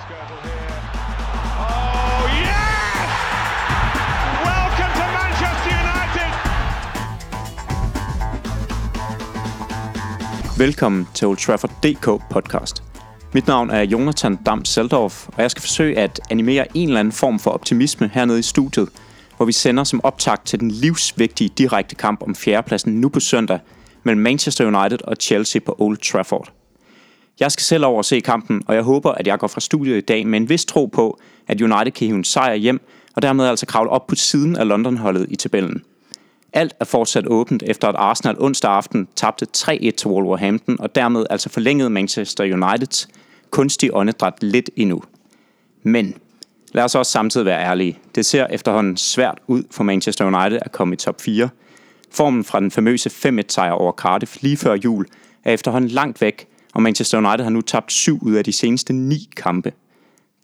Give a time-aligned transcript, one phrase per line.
[0.00, 0.76] Skirtle here.
[1.68, 3.10] Oh, yes!
[4.48, 6.30] Welcome to Manchester United!
[10.58, 12.82] Velkommen til Old Trafford DK podcast.
[13.34, 17.12] Mit navn er Jonathan Dam Seldorf, og jeg skal forsøge at animere en eller anden
[17.12, 18.88] form for optimisme hernede i studiet,
[19.36, 23.58] hvor vi sender som optakt til den livsvigtige direkte kamp om fjerdepladsen nu på søndag
[24.02, 26.61] mellem Manchester United og Chelsea på Old Trafford.
[27.40, 29.96] Jeg skal selv over og se kampen, og jeg håber, at jeg går fra studiet
[29.96, 31.18] i dag med en vis tro på,
[31.48, 32.80] at United kan hive en sejr hjem,
[33.16, 35.82] og dermed altså kravle op på siden af London-holdet i tabellen.
[36.52, 41.26] Alt er fortsat åbent efter at Arsenal onsdag aften tabte 3-1 til Wolverhampton, og dermed
[41.30, 43.08] altså forlængede Manchester Uniteds
[43.50, 45.02] kunstige åndedræt lidt endnu.
[45.82, 46.14] Men
[46.72, 47.98] lad os også samtidig være ærlige.
[48.14, 51.48] Det ser efterhånden svært ud for Manchester United at komme i top 4.
[52.10, 55.06] Formen fra den famøse 5-1-sejr over Cardiff lige før jul
[55.44, 58.92] er efterhånden langt væk, og Manchester United har nu tabt 7 ud af de seneste
[58.92, 59.72] 9 kampe.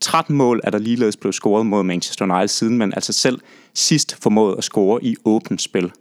[0.00, 3.40] 13 mål er der ligeledes blevet scoret mod Manchester United siden man altså selv
[3.74, 5.92] sidst formåede at score i åbent spil.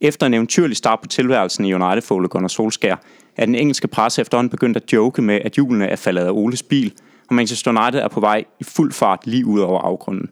[0.00, 2.96] Efter en eventyrlig start på tilværelsen i United for Ole Gunnar Solskjaer,
[3.36, 6.62] er den engelske presse efterhånden begyndt at joke med, at hjulene er faldet af Oles
[6.62, 6.92] bil,
[7.28, 10.30] og Manchester United er på vej i fuld fart lige ud over afgrunden.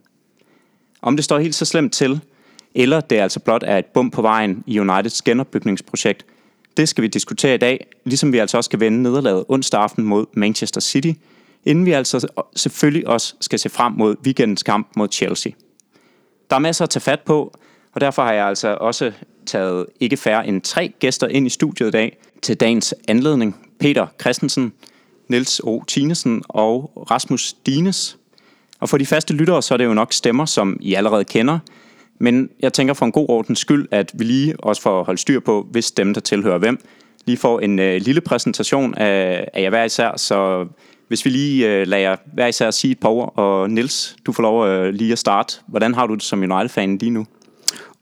[1.03, 2.21] Om det står helt så slemt til,
[2.75, 6.27] eller det altså blot er et bump på vejen i Uniteds genopbygningsprojekt,
[6.77, 10.05] det skal vi diskutere i dag, ligesom vi altså også skal vende nederlaget onsdag aften
[10.05, 11.13] mod Manchester City,
[11.65, 15.53] inden vi altså selvfølgelig også skal se frem mod weekendens kamp mod Chelsea.
[16.51, 17.55] Der er masser at tage fat på,
[17.93, 19.13] og derfor har jeg altså også
[19.47, 23.57] taget ikke færre end tre gæster ind i studiet i dag til dagens anledning.
[23.81, 24.73] Peter Christensen,
[25.29, 25.83] Niels O.
[25.87, 28.17] Tinesen og Rasmus Dines.
[28.81, 31.59] Og for de faste lyttere, så er det jo nok stemmer, som I allerede kender.
[32.21, 35.41] Men jeg tænker for en god ordens skyld, at vi lige også får holde styr
[35.41, 36.79] på, hvis stemme der tilhører hvem,
[37.27, 40.17] lige får en øh, lille præsentation af, af jer hver især.
[40.17, 40.67] Så
[41.09, 44.33] hvis vi lige øh, lader jer hver især sige et par ord, og Nils, du
[44.33, 45.57] får lov øh, lige at starte.
[45.67, 47.27] Hvordan har du det som United-fan lige nu?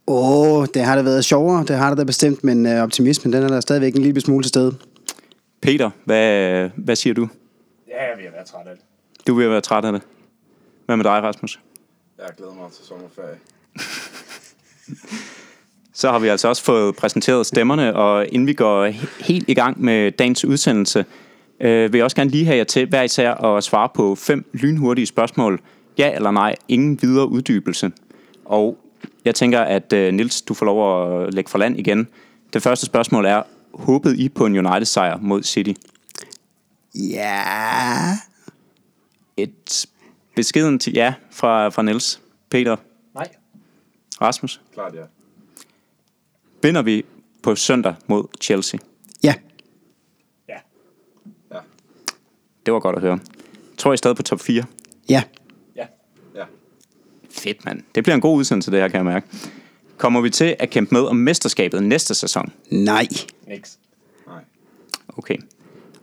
[0.07, 3.33] Åh, oh, det har da været sjovere, det har det da bestemt, men øh, optimismen,
[3.33, 4.75] den er der stadigvæk en lille smule til stede.
[5.63, 7.29] Peter, hvad, hvad siger du?
[7.89, 8.85] Ja, jeg vil være træt af det.
[9.27, 10.03] Du vil være træt af det.
[10.87, 11.61] Hvad med dig, Rasmus?
[12.19, 13.39] Jeg glæder mig til sommerferie.
[15.95, 19.55] Så har vi altså også fået præsenteret stemmerne, og inden vi går he- helt i
[19.55, 21.05] gang med dagens udsendelse,
[21.61, 24.51] øh, vil jeg også gerne lige have jer til hver især at svare på fem
[24.53, 25.61] lynhurtige spørgsmål.
[25.99, 27.93] Ja eller nej, ingen videre uddybelse.
[28.45, 28.79] Og
[29.25, 32.09] jeg tænker, at øh, Nils, du får lov at lægge for land igen.
[32.53, 33.43] Det første spørgsmål er,
[33.75, 35.73] håbede I på en United-sejr mod City?
[36.95, 37.43] Ja.
[39.37, 39.87] Et
[40.37, 42.21] beskeden til ja fra, fra Nils.
[42.51, 42.77] Peter.
[44.21, 44.61] Rasmus.
[44.75, 45.03] Klart ja.
[46.63, 47.05] Vinder vi
[47.43, 48.81] på søndag mod Chelsea?
[49.23, 49.35] Ja.
[50.49, 50.59] Ja.
[51.53, 51.59] Ja.
[52.67, 53.19] Det var godt at høre.
[53.79, 54.65] Tror I stadig på top 4?
[55.09, 55.23] Ja.
[55.77, 55.87] Ja.
[56.35, 56.45] Ja.
[57.31, 57.83] Fedt, mand.
[57.95, 59.27] Det bliver en god udsendelse, det her, kan jeg mærke.
[59.97, 62.53] Kommer vi til at kæmpe med om mesterskabet næste sæson?
[62.71, 63.07] Nej.
[63.47, 63.77] Nix.
[64.27, 64.45] Nej.
[65.09, 65.37] Okay.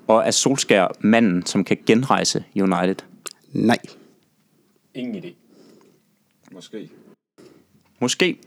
[0.08, 2.96] Og er Solskær manden, som kan genrejse United?
[3.52, 3.78] Nej.
[4.94, 5.34] Ingen idé.
[6.52, 6.90] Måske.
[8.00, 8.38] Måske.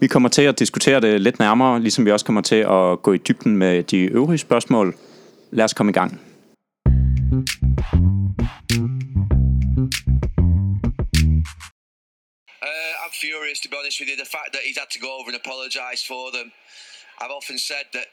[0.00, 3.12] Vi kommer til at diskutere det lidt nærmere, ligesom vi også kommer til at gå
[3.12, 4.96] i dybden med de øvrige spørgsmål.
[5.50, 6.20] Lad os komme i gang.
[12.68, 14.16] Uh, I'm furious, to be honest with you.
[14.24, 16.46] The fact that he's had to go over and apologise for them.
[17.20, 18.06] I've often said that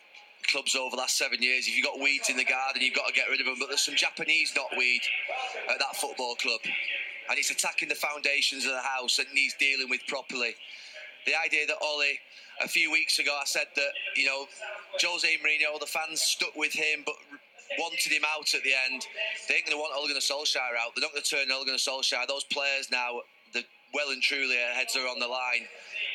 [0.52, 3.08] clubs over the last seven years, if you've got weeds in the garden, you've got
[3.12, 3.58] to get rid of them.
[3.62, 5.04] But there's some Japanese knotweed
[5.72, 6.62] at that football club.
[7.30, 10.56] And it's attacking the foundations of the house and needs dealing with properly.
[11.26, 12.20] The idea that Ollie,
[12.64, 14.48] a few weeks ago, I said that, you know,
[15.02, 17.16] Jose Mourinho, the fans stuck with him, but
[17.78, 19.06] wanted him out at the end.
[19.48, 20.96] They ain't going to want Ole Gunnar Solskjaer out.
[20.96, 22.28] They're not going to turn Ole Gunnar Solskjaer.
[22.28, 23.22] Those players now,
[23.54, 23.64] the
[23.94, 25.68] well and truly, their heads are on the line.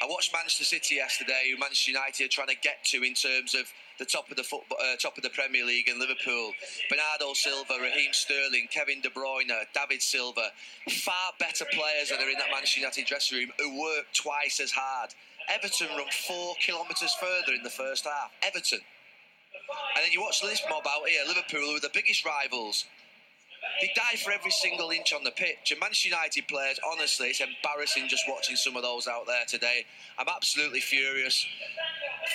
[0.02, 3.54] I watched Manchester City yesterday, who Manchester United are trying to get to in terms
[3.54, 3.68] of
[4.02, 6.50] the top of the football, uh, top of the Premier League in Liverpool.
[6.90, 10.50] Bernardo Silva, Raheem Sterling, Kevin De Bruyne, David Silva,
[10.90, 14.72] far better players that are in that Manchester United dressing room who work twice as
[14.72, 15.14] hard.
[15.48, 18.32] Everton run four kilometres further in the first half.
[18.42, 18.80] Everton.
[19.94, 22.86] And then you watch this mob out here, Liverpool, who are the biggest rivals.
[23.80, 25.70] They die for every single inch on the pitch.
[25.70, 29.84] And Manchester United players, honestly, it's embarrassing just watching some of those out there today.
[30.18, 31.46] I'm absolutely furious.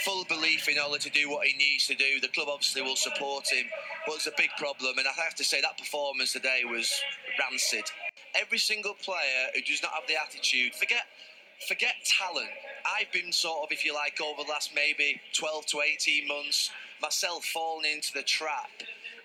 [0.04, 2.20] Full belief in Ola to do what he needs to do.
[2.20, 3.66] The club obviously will support him,
[4.06, 4.98] but it's a big problem.
[4.98, 6.92] And I have to say that performance today was
[7.40, 7.86] rancid.
[8.36, 11.04] Every single player who does not have the attitude, forget
[11.68, 12.50] forget talent.
[12.86, 16.72] I've been sort of, if you like, over the last maybe 12 to 18 months
[17.02, 18.70] myself falling into the trap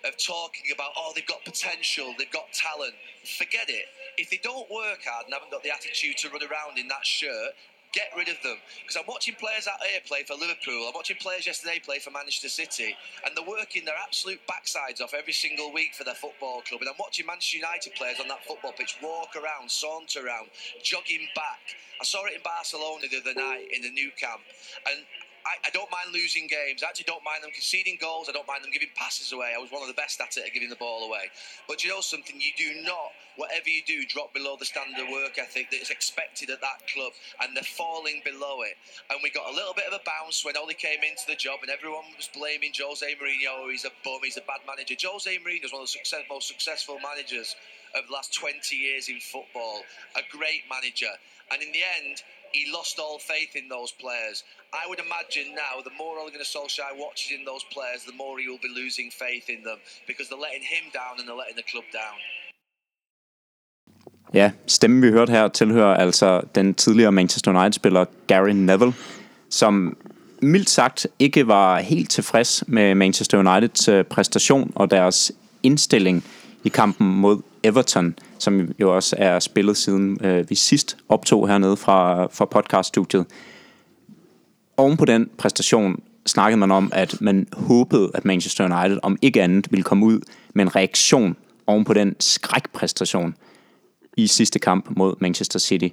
[0.05, 2.93] of talking about, oh, they've got potential, they've got talent.
[3.37, 3.85] Forget it.
[4.17, 7.05] If they don't work hard and haven't got the attitude to run around in that
[7.05, 7.55] shirt,
[7.93, 8.57] get rid of them.
[8.81, 10.89] Because I'm watching players out here play for Liverpool.
[10.89, 15.13] I'm watching players yesterday play for Manchester City, and they're working their absolute backsides off
[15.13, 16.81] every single week for their football club.
[16.81, 20.49] And I'm watching Manchester United players on that football pitch walk around, saunter around,
[20.83, 21.61] jogging back.
[22.01, 24.41] I saw it in Barcelona the other night in the new camp,
[24.89, 25.05] and
[25.45, 26.83] I, I, don't mind losing games.
[26.83, 28.27] I actually don't mind them conceding goals.
[28.29, 29.51] I don't mind them giving passes away.
[29.55, 31.27] I was one of the best at it at giving the ball away.
[31.67, 32.39] But you know something?
[32.39, 35.89] You do not, whatever you do, drop below the standard of work ethic that is
[35.89, 37.11] expected at that club.
[37.41, 38.79] And they're falling below it.
[39.11, 41.59] And we got a little bit of a bounce when Oli came into the job
[41.61, 43.67] and everyone was blaming Jose Mourinho.
[43.71, 44.23] He's a bum.
[44.23, 44.95] He's a bad manager.
[44.95, 47.55] Jose Mourinho is one of the success, most successful managers
[47.95, 49.83] of the last 20 years in football.
[50.15, 51.11] A great manager.
[51.51, 52.23] And in the end,
[52.53, 54.37] he lost all faith in those players.
[54.81, 58.33] I would imagine now, the more Ole Gunnar Solskjaer watches in those players, the more
[58.41, 59.79] he will be losing faith in them
[60.09, 62.17] because they're letting him down and they're letting the club down.
[64.33, 68.93] Ja, stemmen vi hørte her tilhører altså den tidligere Manchester United-spiller Gary Neville,
[69.49, 69.97] som
[70.41, 75.31] mildt sagt ikke var helt tilfreds med Manchester Uniteds øh, præstation og deres
[75.63, 76.23] indstilling
[76.63, 81.77] i kampen mod Everton, som jo også er spillet siden øh, vi sidst optog hernede
[81.77, 83.25] fra, fra podcaststudiet.
[84.77, 89.41] Oven på den præstation snakkede man om, at man håbede, at Manchester United om ikke
[89.41, 90.19] andet ville komme ud
[90.53, 91.35] med en reaktion
[91.67, 93.35] oven på den skrækpræstation
[94.17, 95.87] i sidste kamp mod Manchester City.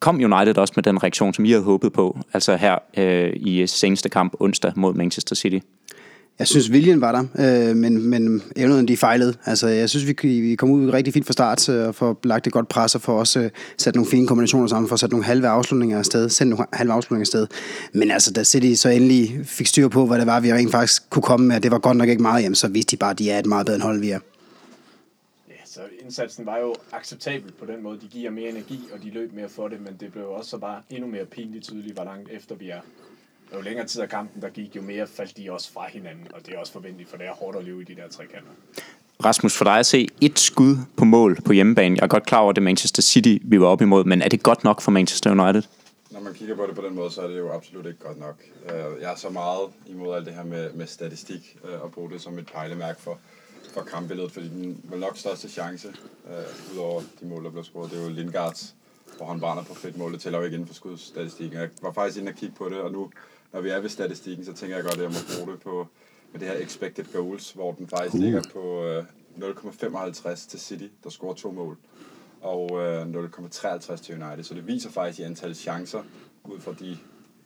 [0.00, 3.66] Kom United også med den reaktion, som I havde håbet på, altså her øh, i
[3.66, 5.58] seneste kamp onsdag mod Manchester City?
[6.38, 7.24] Jeg synes, viljen var der,
[7.70, 9.34] øh, men, men evnerne de fejlede.
[9.44, 12.46] Altså, jeg synes, vi, vi kom ud rigtig fint fra start øh, og får lagt
[12.46, 15.14] et godt pres og får også øh, sat nogle fine kombinationer sammen, for at sætte
[15.14, 17.46] nogle halve afslutninger afsted, sendt nogle halve afslutninger afsted.
[17.92, 21.10] Men altså, da City så endelig fik styr på, hvad det var, vi rent faktisk
[21.10, 23.18] kunne komme med, det var godt nok ikke meget hjem, så vidste de bare, at
[23.18, 24.20] de er et meget bedre hold, vi er.
[25.48, 27.98] Ja, så indsatsen var jo acceptabel på den måde.
[28.00, 30.58] De giver mere energi, og de løb mere for det, men det blev også så
[30.58, 32.80] bare endnu mere pinligt tydeligt, hvor langt efter vi er
[33.56, 36.46] jo længere tid af kampen, der gik, jo mere faldt de også fra hinanden, og
[36.46, 38.50] det er også forventeligt, for det er hårdt at leve i de der tre kanter.
[39.24, 41.96] Rasmus, for dig at se et skud på mål på hjemmebane.
[41.96, 44.22] Jeg er godt klar over, at det er Manchester City, vi var op imod, men
[44.22, 45.62] er det godt nok for Manchester United?
[46.10, 48.18] Når man kigger på det på den måde, så er det jo absolut ikke godt
[48.18, 48.36] nok.
[48.64, 52.10] Øh, jeg er så meget imod alt det her med, med statistik øh, og bruge
[52.10, 53.18] det som et pejlemærke for,
[53.74, 55.88] for kampbilledet, fordi den vel nok største chance,
[56.24, 58.74] uh, udover de mål, der blev scoret, det er jo Lindgaards,
[59.16, 60.12] hvor han brænder på fedt mål.
[60.12, 61.58] Det tæller jo ikke inden for skudstatistikken.
[61.58, 63.10] Jeg var faktisk inde og kigge på det, og nu
[63.52, 65.86] når vi er ved statistikken, så tænker jeg godt, at jeg må bruge det på
[66.32, 68.20] med det her expected goals, hvor den faktisk uh.
[68.20, 69.04] ligger på øh,
[69.36, 71.76] 0,55 til City, der scorer to mål,
[72.40, 74.44] og øh, 0,53 til United.
[74.44, 76.02] Så det viser faktisk i antal chancer,
[76.44, 76.98] ud fra de,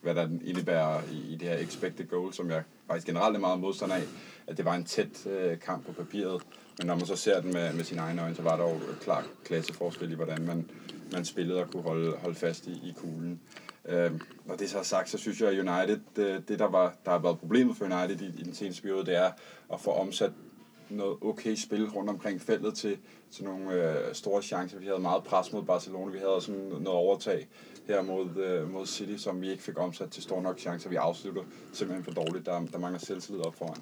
[0.03, 3.61] hvad der indebærer i, i det her expected goal, som jeg faktisk generelt er meget
[3.61, 4.03] modstander af,
[4.47, 6.43] at det var en tæt øh, kamp på papiret.
[6.79, 8.79] Men når man så ser den med, med sine egne øjne, så var der jo
[9.01, 10.71] klar klasseforskel i, hvordan man,
[11.13, 13.41] man spillede og kunne holde, holde fast i, i kuglen.
[13.89, 14.11] Øh,
[14.45, 17.11] når det så er sagt, så synes jeg, at United, det, det der, var, der
[17.11, 19.31] har været problemet for United i, i den seneste periode, det er
[19.73, 20.31] at få omsat
[20.91, 22.97] noget okay spil rundt omkring feltet til,
[23.33, 24.79] til nogle øh, store chancer.
[24.79, 27.49] Vi havde meget pres mod Barcelona, vi havde også noget overtag
[27.89, 30.91] her mod, øh, mod City, som vi ikke fik omsat til store nok chancer.
[30.91, 31.43] Vi afslutter
[31.73, 32.47] simpelthen for dårligt.
[32.47, 33.77] Der, der mangler selvtillid op foran.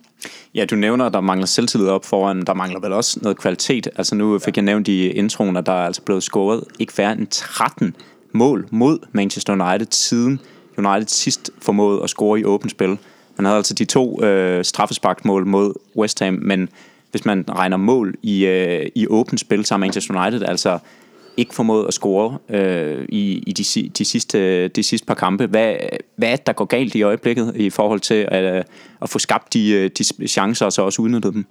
[0.55, 2.43] Ja, du nævner, at der mangler selvtillid op foran.
[2.43, 3.89] Der mangler vel også noget kvalitet.
[3.97, 4.61] Altså nu fik ja.
[4.61, 7.97] jeg nævnt i introen, at der er altså blevet scoret ikke færre end 13
[8.33, 10.41] mål mod Manchester United siden
[10.79, 12.99] United sidst formåede at score i åbent spil.
[13.37, 16.69] Man havde altså de to øh, straffesparkmål mod West Ham, men
[17.11, 20.79] hvis man regner mål i, øh, i åbent spil, så har Manchester United altså
[21.37, 25.47] ikke formået at score øh, i, i de, de, sidste, de sidste par kampe.
[25.47, 25.75] Hvad,
[26.17, 28.67] hvad er det, der går galt i øjeblikket i forhold til at,
[29.03, 31.47] at få skabt de, øh, de chancer og så også udnyttet dem?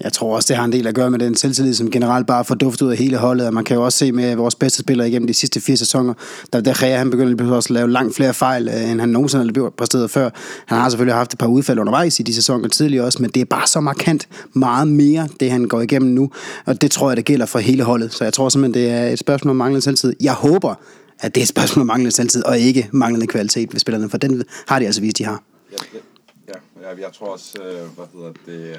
[0.00, 2.44] Jeg tror også, det har en del at gøre med den selvtillid, som generelt bare
[2.44, 3.46] får duftet ud af hele holdet.
[3.46, 6.14] Og man kan jo også se med vores bedste spillere igennem de sidste fire sæsoner,
[6.52, 9.62] der der Gea, han begynder også at lave langt flere fejl, øh, end han nogensinde
[9.62, 10.30] har præsteret før.
[10.66, 13.40] Han har selvfølgelig haft et par udfald undervejs i de sæsoner tidligere også, men det
[13.40, 16.30] er bare så markant meget mere, det han går igennem nu.
[16.64, 18.12] Og det tror jeg, det gælder for hele holdet.
[18.12, 20.16] Så jeg tror simpelthen, det er et spørgsmål om manglende selvtillid.
[20.20, 20.74] Jeg håber,
[21.20, 24.18] at det er et spørgsmål om manglende selvtillid, og ikke manglende kvalitet ved spillerne, for
[24.18, 25.42] den har de altså vist, de har.
[25.72, 25.76] Ja,
[26.48, 28.76] ja, ja jeg tror også, øh, hvad hedder det øh,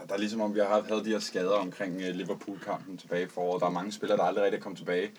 [0.00, 3.24] der, der er ligesom om, vi har haft de her skader omkring øh, Liverpool-kampen tilbage
[3.24, 3.60] i foråret.
[3.60, 5.10] Der er mange spillere, der aldrig rigtig kom tilbage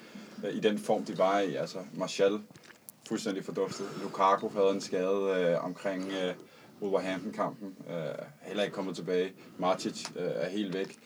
[0.45, 1.55] øh, i den form, de var i.
[1.55, 2.39] Altså, Martial,
[3.07, 3.85] fuldstændig forduftet.
[4.03, 6.33] Lukaku havde en skade øh, omkring øh,
[6.81, 7.75] Wolverhampton-kampen.
[7.89, 9.33] Øh, heller ikke kommet tilbage.
[9.57, 10.97] Martic øh, er helt væk.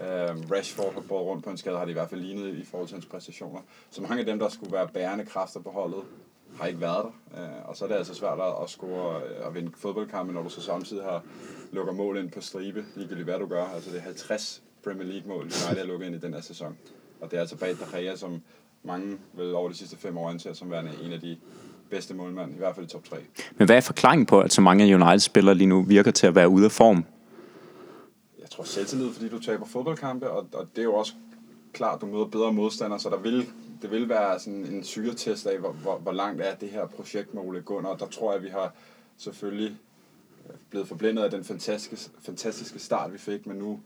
[0.00, 2.64] Øh, Rashford har båret rundt på en skade, har det i hvert fald lignet i
[2.64, 3.60] forhold til hans præstationer.
[3.90, 6.02] Så mange af dem, der skulle være bærende kræfter på holdet,
[6.60, 7.42] har ikke været der.
[7.42, 10.48] Øh, og så er det altså svært at score øh, og vinde fodboldkampe, når du
[10.48, 11.22] så samtidig har
[11.72, 13.64] lukker mål ind på stribe, ligegyldigt hvad du gør.
[13.64, 16.76] Altså det er 50 Premier League-mål, United har lukket ind i den her sæson.
[17.20, 18.42] Og det er altså bag De som
[18.82, 21.36] mange vel over de sidste fem år anser som værende en af de
[21.90, 23.16] bedste målmænd, i hvert fald i top 3.
[23.56, 26.34] Men hvad er forklaringen på, at så mange af United-spillere lige nu virker til at
[26.34, 27.04] være ude af form?
[28.40, 31.12] Jeg tror selvtillid, fordi du taber fodboldkampe, og, og det er jo også
[31.72, 33.46] klart, du møder bedre modstandere, så der vil,
[33.82, 37.34] det vil være sådan en syretest af, hvor, hvor, hvor langt er det her projekt
[37.34, 37.96] med Ole Gunnar.
[37.96, 38.74] Der tror jeg, at vi har
[39.16, 39.76] selvfølgelig
[40.48, 43.80] øh, blevet forblændet af den fantastiske, fantastiske start, vi fik, men nu,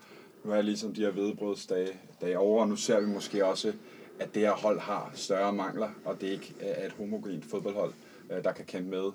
[0.45, 1.89] nu er ligesom de her vedbrødsdage
[2.21, 3.73] dage over, og nu ser vi måske også,
[4.21, 7.93] at det her hold har større mangler, og det ikke øh, er et homogent fodboldhold,
[8.31, 9.11] øh, der kan kæmpe med,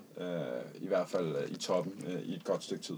[0.76, 1.94] i hvert fald i toppen
[2.26, 2.96] i et godt stykke tid.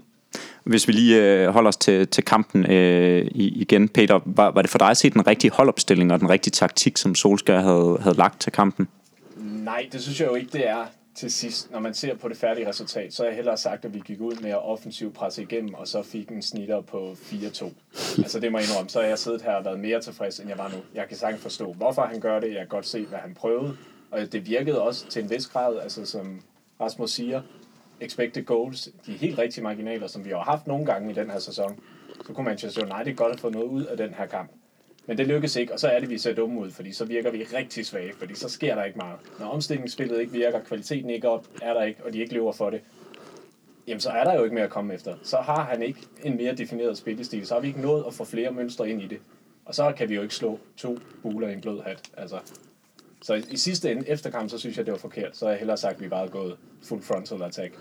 [0.64, 4.78] Hvis vi lige holder os til, til kampen øh, igen, Peter, var, var det for
[4.78, 8.40] dig at se den rigtige holdopstilling og den rigtige taktik, som Solskjaer havde, havde lagt
[8.40, 8.88] til kampen?
[9.36, 12.36] Nej, det synes jeg jo ikke, det er til sidst, når man ser på det
[12.36, 15.42] færdige resultat, så har jeg hellere sagt, at vi gik ud med at offensivt presse
[15.42, 17.72] igennem, og så fik en snitter på 4-2.
[18.22, 20.48] altså det må jeg indrømme, så har jeg siddet her og været mere tilfreds, end
[20.48, 20.76] jeg var nu.
[20.94, 22.48] Jeg kan sagtens forstå, hvorfor han gør det.
[22.48, 23.76] Jeg kan godt se, hvad han prøvede.
[24.10, 26.40] Og det virkede også til en vis grad, altså som
[26.80, 27.42] Rasmus siger,
[28.00, 31.38] expected goals, de helt rigtige marginaler, som vi har haft nogle gange i den her
[31.38, 31.80] sæson.
[32.26, 34.50] Så kunne Manchester United godt have fået noget ud af den her kamp.
[35.06, 37.30] Men det lykkes ikke, og så er det, vi ser dumme ud, fordi så virker
[37.30, 39.18] vi rigtig svage, fordi så sker der ikke meget.
[39.38, 42.70] Når omstillingsspillet ikke virker, kvaliteten ikke op, er der ikke, og de ikke lever for
[42.70, 42.80] det,
[43.86, 45.16] jamen så er der jo ikke mere at komme efter.
[45.22, 48.24] Så har han ikke en mere defineret spillestil, så har vi ikke nået at få
[48.24, 49.18] flere mønstre ind i det.
[49.64, 52.02] Og så kan vi jo ikke slå to buler i en blød hat.
[52.16, 52.38] Altså,
[53.24, 55.36] så i sidste ende, efter kampen, så synes jeg, det var forkert.
[55.36, 57.74] Så har jeg hellere sagt, at vi bare er gået full frontal attack.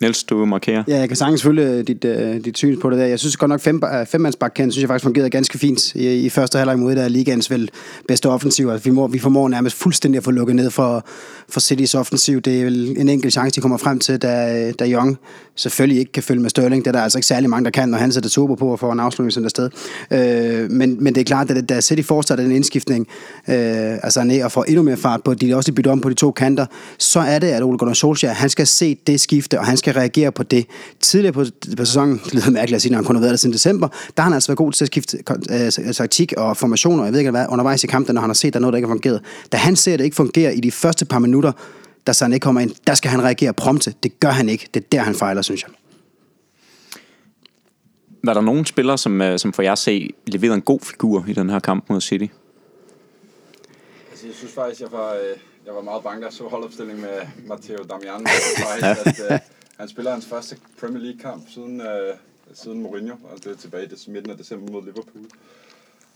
[0.00, 0.84] Niels, du markerer.
[0.88, 3.06] Ja, jeg kan sagtens følge øh, dit, uh, dit syn på det der.
[3.06, 6.28] Jeg synes godt nok, fem, uh, femmandsbakken synes jeg faktisk fungerede ganske fint i, i
[6.28, 7.70] første halvleg mod der ligaens vel
[8.08, 8.68] bedste offensiv.
[8.68, 11.06] Altså, vi, må, vi formår nærmest fuldstændig at få lukket ned for,
[11.48, 12.40] for City's offensiv.
[12.40, 15.18] Det er vel en enkelt chance, de kommer frem til, da, da Young
[15.56, 16.84] selvfølgelig ikke kan følge med Sterling.
[16.84, 18.78] Det er der altså ikke særlig mange, der kan, når han sætter turbo på og
[18.78, 19.70] får en afslutning sådan sted.
[20.10, 23.06] Uh, men, men det er klart, at da City fortsætter den indskiftning,
[23.48, 26.14] uh, altså ned og får endnu mere fart på, de også bytter om på de
[26.14, 26.66] to kanter,
[26.98, 29.94] så er det, at Ole Gunnar Solskjaer, han skal se det skifte, og han skal
[29.94, 30.66] reagere på det.
[31.00, 31.44] Tidligere på,
[31.76, 33.88] på sæsonen, det lyder mærkeligt at sige, når han kun har været der siden december,
[33.88, 35.18] der har han altså været god til at skifte
[35.50, 38.48] øh, taktik og formationer, jeg ved ikke hvad, undervejs i kampen, når han har set,
[38.48, 39.20] at der er noget, der ikke har fungeret.
[39.52, 41.52] Da han ser, at det ikke fungerer i de første par minutter,
[42.06, 43.94] da så han ikke kommer ind, der skal han reagere prompte.
[44.02, 44.68] Det gør han ikke.
[44.74, 45.70] Det er der, han fejler, synes jeg.
[48.24, 51.32] Var der nogen spillere, som, øh, som for jer se leverede en god figur i
[51.32, 52.26] den her kamp mod City?
[54.10, 55.36] Altså, jeg synes faktisk, jeg var, øh,
[55.66, 58.26] jeg var meget bange, da jeg så holdopstilling med Matteo Damian.
[58.68, 59.38] Faktisk, at, øh,
[59.78, 62.14] han spiller hans første Premier League-kamp siden, øh,
[62.52, 65.24] siden Mourinho, og det er tilbage i midten af december mod Liverpool.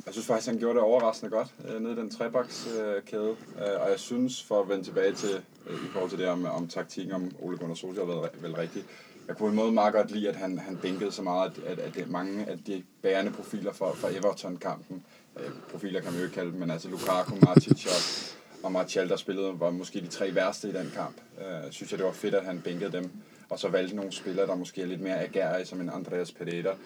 [0.06, 3.36] Jeg synes faktisk, han gjorde det overraskende godt øh, nede i den trebakskæde.
[3.58, 6.44] Øh, og jeg synes, for at vende tilbage til, øh, i forhold til det om,
[6.44, 8.86] om taktikken om Ole Gunnar Solskjaer har været vel rigtigt.
[9.28, 11.78] Jeg kunne på en måde meget godt lide, at han, han bænkede så meget, at,
[11.78, 15.04] at, at mange af de bærende profiler for, for Everton-kampen,
[15.40, 19.08] øh, profiler kan man jo ikke kalde dem, men altså Lukaku, Martic og, og Martial,
[19.08, 21.16] der spillede, var måske de tre værste i den kamp.
[21.38, 23.10] Øh, synes jeg, det var fedt, at han bænkede dem
[23.50, 26.76] og så valgte nogle spillere, der måske er lidt mere agerige, som en Andreas Pereira.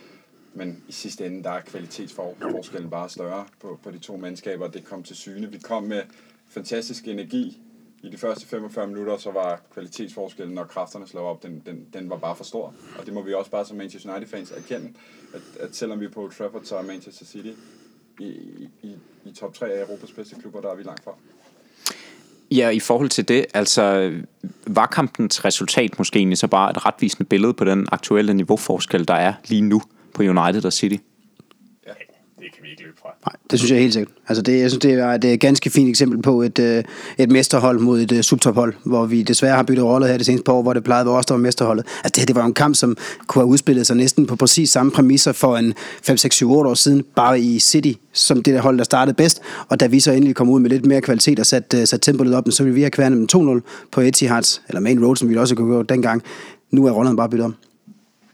[0.54, 4.84] Men i sidste ende, der er kvalitetsforskellen bare større på, på de to mandskaber, det
[4.84, 5.52] kom til syne.
[5.52, 6.02] Vi kom med
[6.48, 7.62] fantastisk energi
[8.02, 12.10] i de første 45 minutter, så var kvalitetsforskellen, når kræfterne slog op, den, den, den
[12.10, 12.74] var bare for stor.
[12.98, 14.92] Og det må vi også bare som Manchester United-fans erkende,
[15.34, 17.52] at, at selvom vi er på Trafford, så er Manchester City
[18.20, 18.24] i,
[18.82, 21.14] i, i top 3 af Europas bedste klubber, der er vi langt fra.
[22.56, 24.12] Ja, i forhold til det, altså
[24.66, 29.14] var kampens resultat måske egentlig så bare et retvisende billede på den aktuelle niveauforskel, der
[29.14, 29.82] er lige nu
[30.14, 30.96] på United og City?
[32.52, 33.08] Det kan vi ikke løbe fra.
[33.26, 34.14] Nej, det synes jeg helt sikkert.
[34.28, 36.84] Altså det, jeg synes, det er et, et ganske fint eksempel på et, øh,
[37.18, 40.44] et mesterhold mod et uh, subtophold, hvor vi desværre har byttet roller her det seneste
[40.44, 41.86] par år, hvor det plejede at være os, der var mesterholdet.
[42.04, 44.92] Altså det, det var en kamp, som kunne have udspillet sig næsten på præcis samme
[44.92, 48.60] præmisser for en 5, 6, 7, 8 år siden, bare i City, som det der
[48.60, 49.42] hold, der startede bedst.
[49.68, 52.00] Og da vi så endelig kom ud med lidt mere kvalitet og satte uh, sat
[52.00, 55.28] tempoet op, så ville vi have kværnet med 2-0 på Etihad, eller Main Road, som
[55.28, 56.22] vi også kunne gøre dengang.
[56.70, 57.54] Nu er rollerne bare byttet om.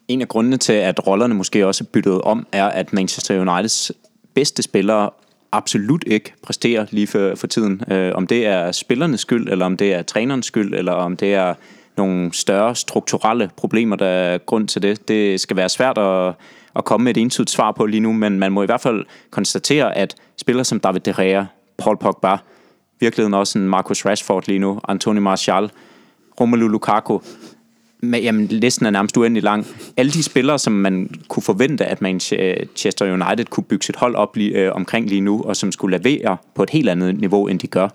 [0.09, 3.93] En af grundene til, at rollerne måske også er byttet om, er, at Manchester Uniteds
[4.39, 5.11] bedste spillere
[5.53, 7.83] absolut ikke præsterer lige for, for tiden.
[7.91, 11.35] Øh, om det er spillernes skyld, eller om det er trænerens skyld, eller om det
[11.35, 11.55] er
[11.97, 15.09] nogle større strukturelle problemer, der er grund til det.
[15.09, 16.35] Det skal være svært at,
[16.77, 19.05] at komme med et entydigt svar på lige nu, men man må i hvert fald
[19.31, 21.45] konstatere, at spillere som David De Gea,
[21.79, 22.37] Paul Pogba,
[23.01, 25.71] virkeligheden også en Marcus Rashford lige nu, Anthony Martial,
[26.41, 27.19] Romelu Lukaku,
[28.01, 29.67] men, jamen, listen er nærmest uendelig lang.
[29.97, 34.37] Alle de spillere, som man kunne forvente, at Manchester United kunne bygge sit hold op
[34.37, 37.59] lige, øh, omkring lige nu, og som skulle levere på et helt andet niveau, end
[37.59, 37.89] de gør,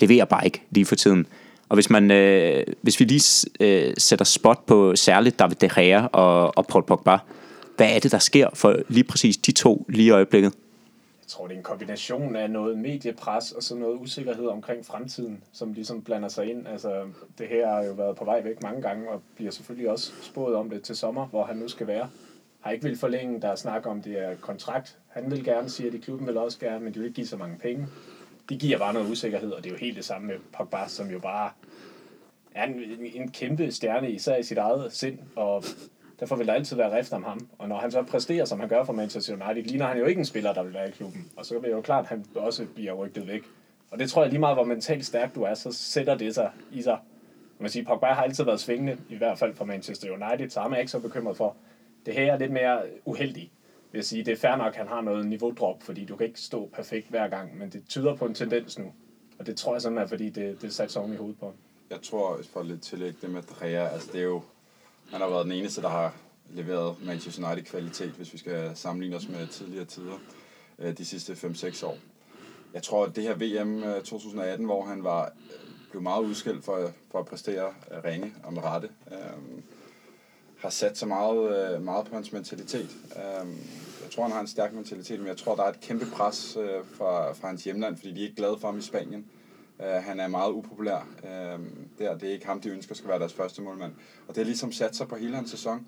[0.00, 1.26] leverer bare ikke lige for tiden.
[1.68, 6.06] Og hvis, man, øh, hvis vi lige øh, sætter spot på særligt David De Gea
[6.06, 7.18] og, og Paul Pogba,
[7.76, 10.52] hvad er det, der sker for lige præcis de to lige i øjeblikket?
[11.30, 15.72] Tror, det er en kombination af noget mediepres og så noget usikkerhed omkring fremtiden, som
[15.72, 16.68] ligesom blander sig ind.
[16.68, 17.08] Altså,
[17.38, 20.56] det her har jo været på vej væk mange gange, og bliver selvfølgelig også spået
[20.56, 22.10] om det til sommer, hvor han nu skal være.
[22.60, 24.98] Har ikke vil forlænge, der er snak om, det er kontrakt.
[25.08, 27.26] Han vil gerne sige, at i klubben vil også gerne, men de vil ikke give
[27.26, 27.86] så mange penge.
[28.48, 31.10] Det giver bare noget usikkerhed, og det er jo helt det samme med Pogba, som
[31.10, 31.50] jo bare
[32.54, 32.82] er en,
[33.14, 35.64] en kæmpe stjerne, især i sit eget sind, og
[36.20, 37.48] derfor vil der altid være rift om ham.
[37.58, 40.18] Og når han så præsterer, som han gør for Manchester United, ligner han jo ikke
[40.18, 41.30] en spiller, der vil være i klubben.
[41.36, 43.42] Og så er det jo klart, at han også bliver rygtet væk.
[43.90, 46.50] Og det tror jeg lige meget, hvor mentalt stærk du er, så sætter det sig
[46.72, 46.98] i sig.
[47.58, 50.68] Man siger, Pogba har altid været svingende, i hvert fald for Manchester United, så er
[50.68, 51.56] man ikke så bekymret for.
[52.06, 53.50] Det her er lidt mere uheldigt,
[53.92, 54.24] vil jeg sige.
[54.24, 57.08] Det er fair nok, at han har noget niveaudrop, fordi du kan ikke stå perfekt
[57.08, 58.92] hver gang, men det tyder på en tendens nu.
[59.38, 61.46] Og det tror jeg simpelthen er, fordi det, det er sat sådan i hovedet på
[61.46, 61.54] ham.
[61.90, 64.42] Jeg tror, for lidt tillæg det med Drea, altså det er jo,
[65.10, 66.14] han har været den eneste, der har
[66.50, 70.18] leveret Manchester United kvalitet, hvis vi skal sammenligne os med tidligere tider,
[70.78, 71.98] øh, de sidste 5-6 år.
[72.74, 75.30] Jeg tror, at det her VM 2018, øh, hvor han var øh,
[75.90, 77.74] blev meget udskilt for, for at præstere
[78.04, 79.62] ringe og med rette, øh,
[80.58, 82.96] har sat så meget, meget på hans mentalitet.
[83.16, 83.48] Øh,
[84.02, 86.56] jeg tror, han har en stærk mentalitet, men jeg tror, der er et kæmpe pres
[86.60, 89.26] øh, fra, fra hans hjemland, fordi de er ikke glade for ham i Spanien.
[89.80, 91.28] Uh, han er meget upopulær uh,
[91.98, 92.18] der.
[92.18, 93.92] Det er ikke ham, de ønsker skal være deres første målmand.
[94.28, 95.86] Og det er ligesom sat sig på hele hans sæson.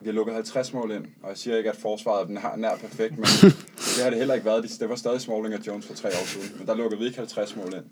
[0.00, 3.16] Vi har lukket 50 mål ind, og jeg siger ikke, at forsvaret er nær perfekt,
[3.16, 3.26] men
[3.96, 4.76] det har det heller ikke været.
[4.80, 7.18] Det var stadig Smalling og Jones for tre år siden, men der lukkede vi ikke
[7.18, 7.84] 50 mål ind.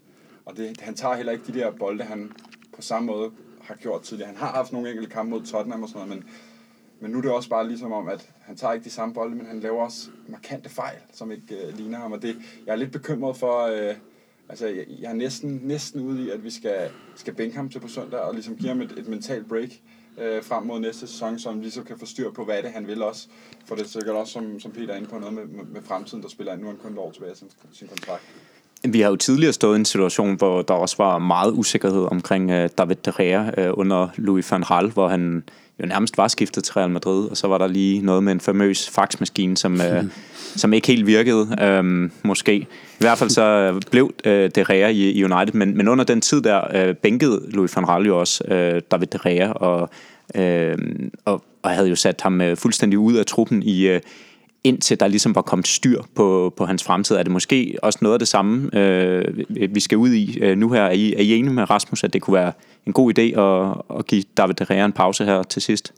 [0.45, 2.33] Og det, han tager heller ikke de der bolde, han
[2.75, 3.31] på samme måde
[3.63, 4.29] har gjort tidligere.
[4.29, 6.31] Han har haft nogle enkelte kampe mod Tottenham og sådan noget, men,
[7.01, 9.37] men nu er det også bare ligesom om, at han tager ikke de samme bolde,
[9.37, 12.13] men han laver også markante fejl, som ikke uh, ligner ham.
[12.13, 12.37] Og det,
[12.67, 13.97] jeg er lidt bekymret for, uh,
[14.49, 17.79] altså jeg, jeg er næsten, næsten ude i, at vi skal, skal bænke ham til
[17.81, 19.71] på søndag, og ligesom give ham et, et mentalt break
[20.23, 23.03] øh, frem mod næste sæson, som ligesom kan få styr på, hvad det han vil
[23.03, 23.27] også.
[23.67, 26.23] For det er sikkert også, som, som Peter er inde på, noget med, med, fremtiden,
[26.23, 26.61] der spiller ind.
[26.61, 28.23] Nu er han kun et år tilbage af sin, sin kontrakt.
[28.85, 32.51] Vi har jo tidligere stået i en situation, hvor der også var meget usikkerhed omkring
[32.51, 35.45] uh, David De Gea uh, under Louis van Gaal, hvor han
[35.81, 38.41] jo nærmest var skiftet til Real Madrid, og så var der lige noget med en
[38.41, 39.81] famøs faxmaskine, som, uh,
[40.57, 42.57] som ikke helt virkede, um, måske.
[42.57, 42.67] I
[43.01, 46.43] hvert fald så blev øh, De Rea i, i United, men, men under den tid
[46.43, 49.91] der øh, bænkede Louis van Gaal jo også øh, David De Rea, og,
[50.35, 50.79] øh,
[51.25, 54.01] og, og havde jo sat ham øh, fuldstændig ud af truppen i, Øh,
[54.67, 57.17] indtil der ligesom var kommet styr på, på hans fremtid.
[57.17, 60.73] Er det måske også noget af det samme, øh, vi skal ud i øh, nu
[60.73, 60.83] her?
[60.83, 62.53] Er I, er I enige med Rasmus, at det kunne være
[62.87, 65.93] en god idé at, at give David De en pause her til sidst?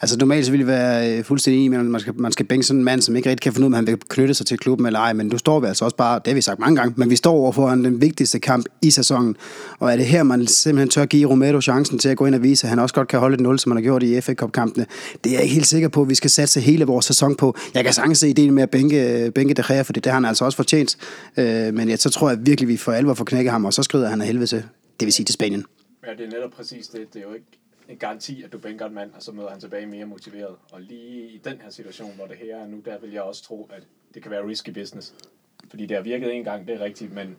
[0.00, 2.46] Altså normalt så ville det være øh, fuldstændig enig med, at man skal, man skal
[2.46, 4.34] bænke sådan en mand, som ikke rigtig kan finde ud af, om han vil knytte
[4.34, 6.40] sig til klubben eller ej, men nu står vi altså også bare, det har vi
[6.40, 9.36] sagt mange gange, men vi står over foran den vigtigste kamp i sæsonen,
[9.78, 12.42] og er det her, man simpelthen tør give Romero chancen til at gå ind og
[12.42, 14.34] vise, at han også godt kan holde et 0, som han har gjort i FA
[14.34, 14.86] Cup-kampene.
[15.24, 17.56] Det er jeg ikke helt sikker på, at vi skal satse hele vores sæson på.
[17.74, 20.12] Jeg kan sagtens se ideen med at bænke, øh, bænke De Gea, for det har
[20.12, 20.96] han altså også fortjent,
[21.36, 23.82] øh, men jeg, så tror jeg virkelig, vi for alvor får knækket ham, og så
[23.82, 24.62] skrider han af helvede til,
[25.00, 25.64] det vil sige til Spanien.
[26.06, 27.14] Ja, det er netop præcis det.
[27.14, 27.46] Det er jo ikke
[27.88, 30.56] en garanti, at du bænker en mand, og så møder han tilbage mere motiveret.
[30.72, 33.42] Og lige i den her situation, hvor det her er nu, der vil jeg også
[33.42, 33.82] tro, at
[34.14, 35.14] det kan være risky business.
[35.70, 37.36] Fordi det har virket en gang, det er rigtigt, men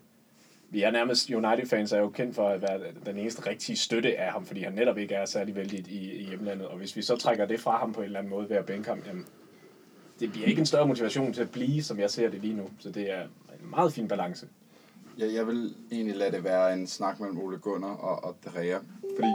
[0.70, 4.32] vi er nærmest, United-fans er jo kendt for at være den eneste rigtige støtte af
[4.32, 6.66] ham, fordi han netop ikke er særlig vældig i, i hjemlandet.
[6.66, 8.66] Og hvis vi så trækker det fra ham på en eller anden måde ved at
[8.66, 9.26] bænke ham, jamen,
[10.20, 12.70] det bliver ikke en større motivation til at blive, som jeg ser det lige nu.
[12.78, 14.48] Så det er en meget fin balance
[15.18, 18.78] jeg, jeg vil egentlig lade det være en snak mellem Ole Gunnar og, og Drea,
[19.16, 19.28] fordi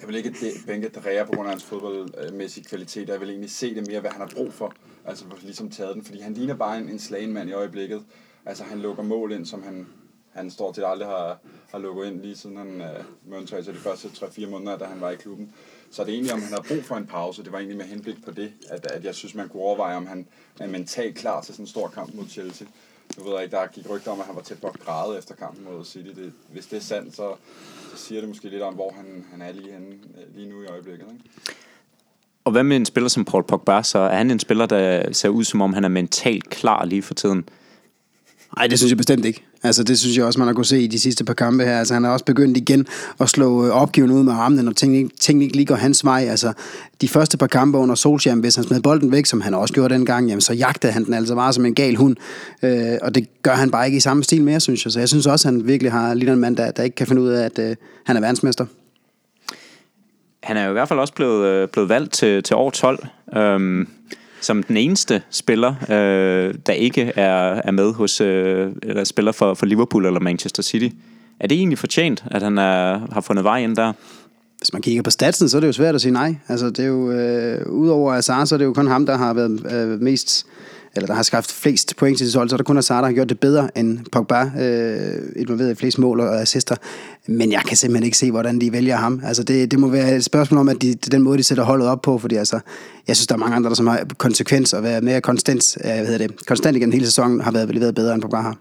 [0.00, 0.34] jeg vil ikke
[0.66, 4.10] bænke Drea på grund af hans fodboldmæssige kvalitet, jeg vil egentlig se det mere, hvad
[4.10, 4.72] han har brug for,
[5.04, 8.04] altså ligesom taget den, fordi han ligner bare en, en slagenmand i øjeblikket.
[8.46, 9.86] Altså han lukker mål ind, som han,
[10.32, 11.38] han står til aldrig har,
[11.70, 15.10] har lukket ind, lige siden han øh, til de første 3-4 måneder, da han var
[15.10, 15.54] i klubben.
[15.90, 17.42] Så det er egentlig, om han har brug for en pause.
[17.42, 20.06] Det var egentlig med henblik på det, at, at jeg synes, man kunne overveje, om
[20.06, 20.28] han
[20.60, 22.66] er mentalt klar til sådan en stor kamp mod Chelsea.
[23.18, 25.18] Nu ved jeg ikke, der gik rygter om, at han var tæt på at græde
[25.18, 26.08] efter kampen mod City.
[26.20, 27.34] Det, hvis det er sandt, så,
[27.90, 30.62] så siger det måske lidt om, hvor han, han er lige, henne, øh, lige nu
[30.62, 31.06] i øjeblikket.
[31.12, 31.24] Ikke?
[32.44, 33.82] Og hvad med en spiller som Paul Pogba?
[33.82, 37.02] Så er han en spiller, der ser ud som om, han er mentalt klar lige
[37.02, 37.48] for tiden?
[38.56, 39.44] Nej, det synes jeg bestemt ikke.
[39.62, 41.78] Altså, det synes jeg også, man har kunne se i de sidste par kampe her.
[41.78, 42.86] Altså, han har også begyndt igen
[43.20, 46.26] at slå øh, opgiven ud med armene, når tingene, tingene ikke lige går hans vej.
[46.30, 46.52] Altså,
[47.00, 49.94] de første par kampe under Solskjaer, hvis han smed bolden væk, som han også gjorde
[49.94, 52.16] dengang, jamen, så jagtede han den altså bare som en gal hund.
[52.62, 54.92] Øh, og det gør han bare ikke i samme stil mere, synes jeg.
[54.92, 57.06] Så jeg synes også, at han virkelig har lige en mand, der, der ikke kan
[57.06, 58.66] finde ud af, at øh, han er verdensmester.
[60.42, 63.06] Han er jo i hvert fald også blevet, øh, blevet valgt til, til år 12.
[63.36, 63.88] Øhm,
[64.40, 69.54] som den eneste spiller, øh, der ikke er, er med hos, øh, eller spiller for,
[69.54, 70.88] for Liverpool eller Manchester City.
[71.40, 73.92] Er det egentlig fortjent, at han er, har fundet vej ind der?
[74.58, 76.34] Hvis man kigger på statsen, så er det jo svært at sige nej.
[76.48, 79.34] Altså, det er jo, øh, udover Azar, så er det jo kun ham, der har
[79.34, 80.46] været øh, mest
[80.94, 83.06] eller der har skabt flest point til sit hold, så er der kun Hazard, der
[83.06, 86.76] har gjort det bedre end Pogba, øh, involveret i flest mål og assister.
[87.26, 89.22] Men jeg kan simpelthen ikke se, hvordan de vælger ham.
[89.24, 91.88] Altså det, det må være et spørgsmål om, at de, den måde, de sætter holdet
[91.88, 92.60] op på, fordi altså,
[93.08, 95.82] jeg synes, der er mange andre, der som har konsekvens og været mere konstant, øh,
[95.84, 98.58] hvad hedder det, konstant igennem hele sæsonen, har været leveret bedre end Pogba har.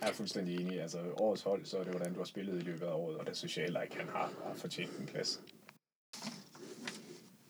[0.00, 0.82] Jeg er fuldstændig enig.
[0.82, 3.26] Altså, årets hold, så er det, hvordan du har spillet i løbet af året, og
[3.26, 5.40] der synes jeg heller ikke, han har, har fortjent en plads.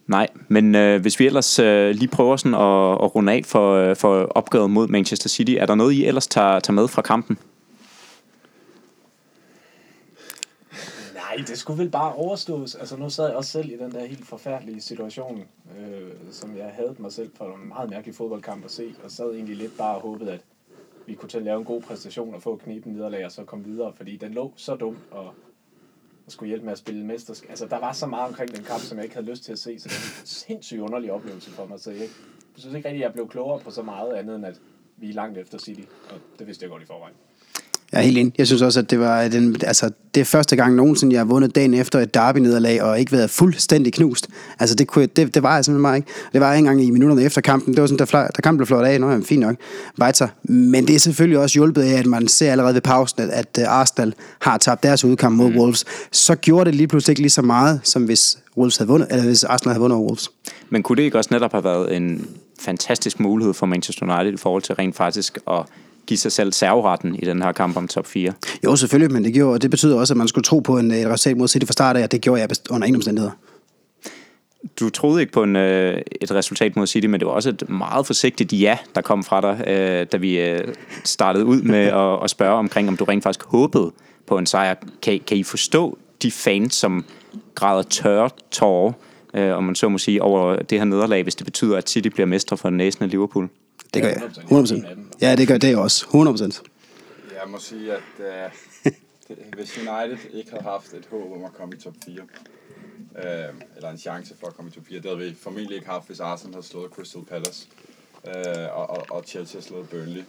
[0.09, 3.75] Nej, men øh, hvis vi ellers øh, lige prøver sådan at, at runde af for,
[3.75, 7.03] øh, for opgøret mod Manchester City, er der noget, I ellers tager, tager med fra
[7.03, 7.39] kampen?
[11.15, 12.75] Nej, det skulle vel bare overstås.
[12.75, 15.45] Altså, nu sad jeg også selv i den der helt forfærdelige situation,
[15.79, 19.35] øh, som jeg havde mig selv for en meget mærkelig fodboldkamp at se, og sad
[19.35, 20.41] egentlig lidt bare og håbede, at
[21.07, 23.65] vi kunne til at lave en god præstation og få kniben nederlag og så komme
[23.65, 25.35] videre, fordi den lå så dumt, og
[26.29, 27.51] og skulle hjælpe med at spille mesterskab.
[27.51, 29.59] Altså, der var så meget omkring den kamp, som jeg ikke havde lyst til at
[29.59, 31.81] se, så det var en sindssygt underlig oplevelse for mig.
[31.81, 32.09] Så jeg, jeg
[32.57, 34.61] synes ikke rigtig, at jeg blev klogere på så meget andet, end at
[34.97, 37.15] vi er langt efter City, og det vidste jeg godt i forvejen.
[37.93, 38.33] Jeg er helt enig.
[38.39, 41.25] Jeg synes også, at det var den, altså, det er første gang nogensinde, jeg har
[41.25, 44.29] vundet dagen efter et derby-nederlag, og ikke været fuldstændig knust.
[44.59, 46.09] Altså, det, kunne, det, det var jeg simpelthen bare ikke.
[46.33, 47.75] Det var ikke engang i minutterne efter kampen.
[47.75, 49.01] Det var sådan, der, der kampen blev flot af.
[49.01, 49.57] Nå, jamen, fint nok.
[50.03, 50.29] Weiter.
[50.43, 53.59] Men det er selvfølgelig også hjulpet af, at man ser allerede ved pausen, at, at
[53.61, 55.59] øh, Arsenal har tabt deres udkamp mod mm.
[55.59, 55.85] Wolves.
[56.13, 59.25] Så gjorde det lige pludselig ikke lige så meget, som hvis, Wolves havde vundet, eller
[59.25, 60.31] hvis Arsenal havde vundet over Wolves.
[60.71, 62.27] Men kunne det ikke også netop have været en
[62.61, 65.63] fantastisk mulighed for Manchester United i forhold til rent faktisk at
[66.09, 68.33] give sig selv serveretten i den her kamp om top 4.
[68.65, 71.07] Jo, selvfølgelig, men det, gjorde, det betyder også, at man skulle tro på en, et
[71.07, 73.33] resultat mod City fra start af, og det gjorde jeg under ingen omstændigheder.
[74.81, 77.69] Du troede ikke på en, øh, et resultat mod City, men det var også et
[77.69, 82.25] meget forsigtigt ja, der kom fra dig, øh, da vi øh, startede ud med at,
[82.25, 83.93] at spørge omkring, om du rent faktisk håbede
[84.27, 84.75] på en sejr.
[85.03, 87.05] Kan, kan I forstå de fans, som
[87.55, 88.93] græder tørre tårer,
[89.35, 92.09] øh, om man så må sige, over det her nederlag, hvis det betyder, at City
[92.09, 93.49] bliver mestre for næsen af Liverpool?
[93.95, 94.23] Det gør jeg.
[94.23, 94.99] 100%.
[95.21, 96.07] Ja, det gør det også.
[96.07, 96.63] 100%.
[97.41, 98.93] Jeg må sige, at uh,
[99.57, 102.27] hvis United ikke havde haft et håb om at komme i top 4, uh,
[103.19, 105.89] øh, eller en chance for at komme i top 4, det havde vi formentlig ikke
[105.89, 107.69] haft, hvis Arsenal havde slået Crystal Palace,
[108.25, 108.31] uh,
[108.79, 110.25] og, og, og Chelsea havde slået Burnley.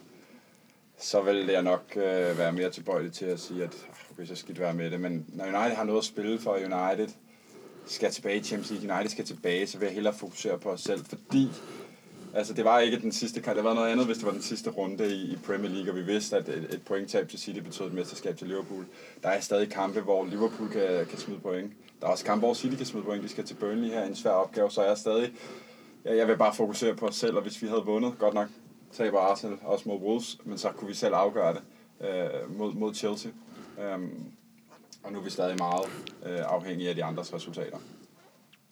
[0.99, 2.01] Så ville jeg nok uh,
[2.37, 3.75] være mere tilbøjelig til at sige, at
[4.11, 4.99] okay, så skal være med det.
[4.99, 7.09] Men når United har noget at spille for, United
[7.85, 10.81] skal tilbage i Champions League, United skal tilbage, så vil jeg hellere fokusere på os
[10.81, 11.49] selv, fordi
[12.33, 13.55] Altså, det var ikke den sidste kamp.
[13.55, 15.95] Det var noget andet, hvis det var den sidste runde i, i Premier League, og
[15.95, 18.85] vi vidste, at et, et pointtab til City betød et mesterskab til Liverpool.
[19.23, 21.73] Der er stadig kampe, hvor Liverpool kan, kan smide point.
[22.01, 23.23] Der er også kampe, hvor City kan smide point.
[23.23, 25.31] De skal til Burnley her, en svær opgave, så jeg er stadig...
[26.05, 28.47] Ja, jeg vil bare fokusere på os selv, og hvis vi havde vundet, godt nok
[28.91, 31.61] taber Arsenal også mod Wolves, men så kunne vi selv afgøre det
[32.07, 33.31] øh, mod, mod Chelsea.
[33.95, 34.31] Um,
[35.03, 35.85] og nu er vi stadig meget
[36.25, 37.77] øh, afhængige af de andres resultater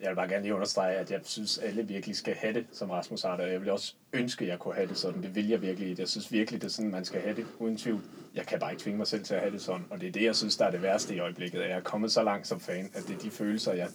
[0.01, 2.65] jeg vil bare gerne lige understrege, at jeg synes, at alle virkelig skal have det,
[2.71, 5.23] som Rasmus har det, og jeg vil også ønske, at jeg kunne have det sådan.
[5.23, 5.99] Det vil jeg virkelig.
[5.99, 8.01] Jeg synes virkelig, det er sådan, man skal have det, uden tvivl.
[8.35, 10.11] Jeg kan bare ikke tvinge mig selv til at have det sådan, og det er
[10.11, 11.59] det, jeg synes, der er det værste i øjeblikket.
[11.59, 13.87] Jeg er kommet så langt som fan, at det er de følelser, jeg,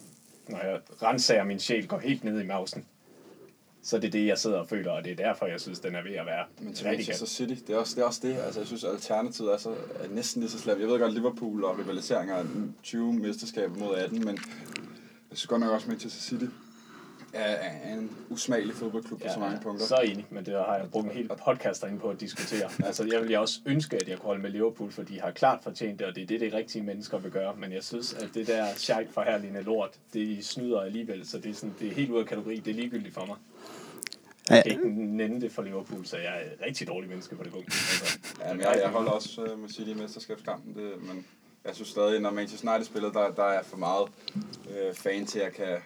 [0.49, 2.87] når jeg renser min sjæl, går helt ned i mausen.
[3.85, 5.95] Så det er det, jeg sidder og føler, og det er derfor, jeg synes, den
[5.95, 8.37] er ved at være Men til Manchester City, det er, også, det er også det.
[8.37, 10.81] Altså, jeg synes, alternativet er, så, er næsten lige så slemt.
[10.81, 12.45] Jeg ved godt, Liverpool og rivaliseringer er
[12.83, 14.39] 20 mesterskaber mod 18, men
[15.33, 16.45] jeg synes godt nok også, Manchester City
[17.33, 19.87] er en usmagelig fodboldklub på ja, så mange punkter.
[19.87, 22.71] Så enig, men det har jeg brugt en hel podcast ind på at diskutere.
[22.87, 25.63] altså, jeg vil også ønske, at jeg kunne holde med Liverpool, for de har klart
[25.63, 27.55] fortjent det, og det er det, de rigtige mennesker vil gøre.
[27.57, 31.55] Men jeg synes, at det der sjejt forhærligende lort, det snyder alligevel, så det er,
[31.55, 32.57] sådan, det er helt ud af kategori.
[32.57, 33.37] Det er ligegyldigt for mig.
[34.51, 37.45] Jeg kan ikke nænde det for Liverpool, så jeg er et rigtig dårlig menneske på
[37.45, 37.67] det punkt.
[37.67, 41.27] Altså, ja, men jeg, jeg holder også uh, med City i mesterskabskampen, det, men
[41.65, 44.09] jeg synes stadig, når Manchester United spiller, der, der er for meget
[44.71, 45.79] øh, fan til, at jeg kan,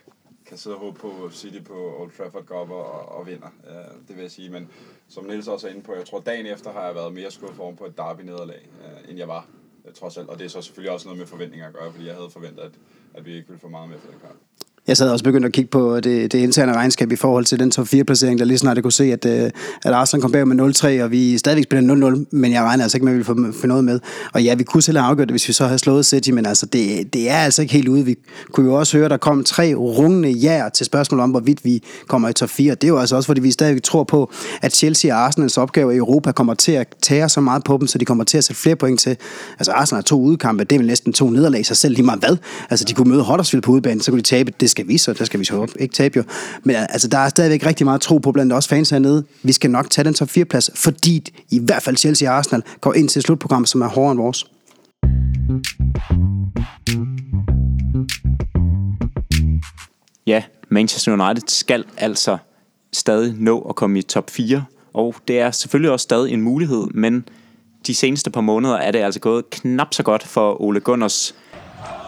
[0.46, 3.48] kan sidde og håbe på City på Old Trafford går op og, og vinder.
[3.68, 4.50] Øh, det vil jeg sige.
[4.50, 4.70] Men
[5.08, 7.60] som Niels også er inde på, jeg tror dagen efter har jeg været mere skuffet
[7.60, 9.46] over på et derby-nederlag, øh, end jeg var,
[9.86, 10.28] øh, trods alt.
[10.28, 12.62] Og det er så selvfølgelig også noget med forventninger at gøre, fordi jeg havde forventet,
[12.62, 12.72] at,
[13.14, 14.38] at vi ikke ville få meget med for den kamp.
[14.88, 17.58] Jeg sad også begyndt at kigge på øh, det, det interne regnskab i forhold til
[17.58, 19.50] den top 4-placering, der lige snart kunne se, at, øh,
[19.84, 22.96] at Arsenal kom bag med 0-3, og vi stadigvæk spiller 0-0, men jeg regner altså
[22.96, 24.00] ikke med, at vi ville få, få noget med.
[24.32, 26.46] Og ja, vi kunne selv have afgjort det, hvis vi så havde slået City, men
[26.46, 28.04] altså, det, det er altså ikke helt ude.
[28.04, 28.16] Vi
[28.52, 31.82] kunne jo også høre, at der kom tre rungende jaer til spørgsmålet om, hvorvidt vi
[32.08, 32.74] kommer i top 4.
[32.74, 34.30] Det er jo altså også, fordi vi stadigvæk tror på,
[34.62, 37.86] at Chelsea og Arsenals opgave i Europa kommer til at tage så meget på dem,
[37.86, 39.16] så de kommer til at sætte flere point til.
[39.58, 42.20] Altså Arsenal har to udkampe, det er vel næsten to nederlag sig selv lige meget
[42.20, 42.36] hvad.
[42.70, 44.52] Altså de kunne møde Huddersfield på udebane, så kunne de tabe.
[44.60, 46.24] Det skal vi så, der skal vi så op, Ikke tabe jo.
[46.64, 49.24] Men øh, altså, der er stadigvæk rigtig meget tro på blandt os fans hernede.
[49.42, 52.62] Vi skal nok tage den top 4 plads, fordi i hvert fald Chelsea og Arsenal
[52.80, 54.46] går ind til slutprogram, som er hårdere end vores.
[60.26, 62.38] Ja, Manchester United skal altså
[62.92, 66.86] stadig nå at komme i top 4, og det er selvfølgelig også stadig en mulighed,
[66.94, 67.28] men
[67.86, 71.34] de seneste par måneder er det altså gået knap så godt for Ole Gunners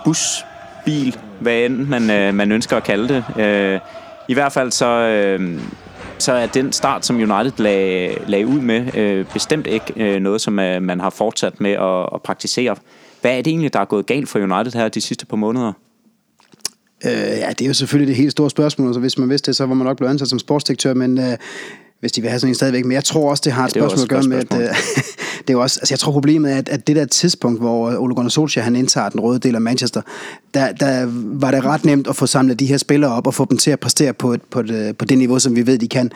[0.04, 0.44] bus,
[0.84, 3.44] bil, hvad end man, øh, man ønsker at kalde det.
[3.44, 3.80] Øh,
[4.28, 5.60] I hvert fald så, øh,
[6.18, 10.40] så er den start, som United lag, lag ud med, øh, bestemt ikke øh, noget,
[10.40, 12.76] som øh, man har fortsat med at, at praktisere.
[13.20, 15.72] Hvad er det egentlig, der er gået galt for United her de sidste par måneder?
[17.04, 19.56] Øh, ja, det er jo selvfølgelig det helt store spørgsmål, så hvis man vidste det,
[19.56, 21.36] så var man nok blevet ansat som sportsdirektør, men øh,
[22.00, 22.84] hvis de vil have sådan en stadigvæk.
[22.84, 24.76] Men jeg tror også, det har et Ja, det spørgsmål at gøre med, at øh,
[25.48, 28.14] det er også, altså jeg tror problemet er, at, at det der tidspunkt, hvor Ole
[28.14, 30.02] Gunnar Solskjaer han indtager den røde del af Manchester,
[30.54, 33.46] der, der var det ret nemt at få samlet de her spillere op og få
[33.50, 35.88] dem til at præstere på, et, på, et, på det niveau, som vi ved, de
[35.88, 36.10] kan.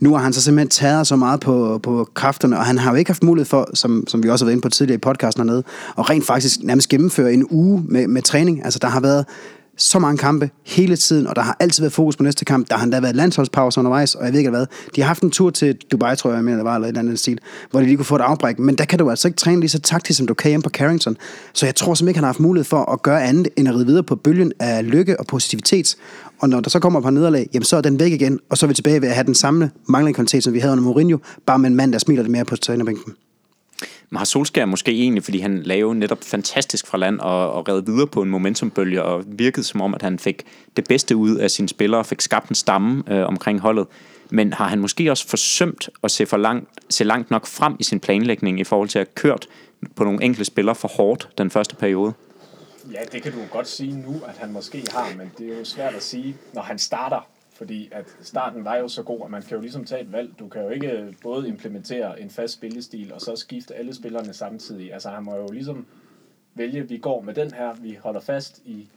[0.00, 2.96] Nu har han så simpelthen taget så meget på, på kræfterne, og han har jo
[2.96, 5.42] ikke haft mulighed for, som, som vi også har været inde på tidligere i podcasten
[5.42, 5.62] hernede,
[5.98, 8.64] at rent faktisk nærmest gennemføre en uge med, med træning.
[8.64, 9.24] Altså der har været
[9.78, 12.70] så mange kampe hele tiden, og der har altid været fokus på næste kamp.
[12.70, 14.66] Der har endda været landsholdspause undervejs, og jeg ved ikke hvad.
[14.96, 16.88] De har haft en tur til Dubai, tror jeg, jeg mener, det var, eller et
[16.88, 17.38] eller andet stil,
[17.70, 18.58] hvor de lige kunne få et afbræk.
[18.58, 20.70] Men der kan du altså ikke træne lige så taktisk, som du kan hjemme på
[20.70, 21.16] Carrington.
[21.52, 23.74] Så jeg tror simpelthen ikke, han har haft mulighed for at gøre andet, end at
[23.74, 25.96] ride videre på bølgen af lykke og positivitet.
[26.38, 28.66] Og når der så kommer på nederlag, jamen så er den væk igen, og så
[28.66, 31.18] er vi tilbage ved at have den samme manglende kvalitet, som vi havde under Mourinho,
[31.46, 33.12] bare med en mand, der smiler lidt mere på trænerbænken.
[34.16, 38.06] Har Solskjaer måske egentlig, fordi han lavede netop fantastisk fra land og, og redde videre
[38.06, 40.42] på en momentumbølge, og virkede som om, at han fik
[40.76, 43.86] det bedste ud af sine spillere, og fik skabt en stamme øh, omkring holdet.
[44.30, 47.82] Men har han måske også forsømt at se, for langt, se langt nok frem i
[47.82, 49.46] sin planlægning i forhold til at have kørt
[49.96, 52.12] på nogle enkelte spillere for hårdt den første periode?
[52.92, 55.64] Ja, det kan du godt sige nu, at han måske har, men det er jo
[55.64, 57.28] svært at sige, når han starter.
[57.58, 60.38] Fordi at starten var jo så god, at man kan jo ligesom tage et valg.
[60.38, 64.32] Du kan jo ikke øh, både implementere en fast spillestil, og så skifte alle spillerne
[64.32, 64.92] samtidig.
[64.92, 65.86] Altså han må jo ligesom
[66.54, 68.88] vælge, vi går med den her, vi holder fast i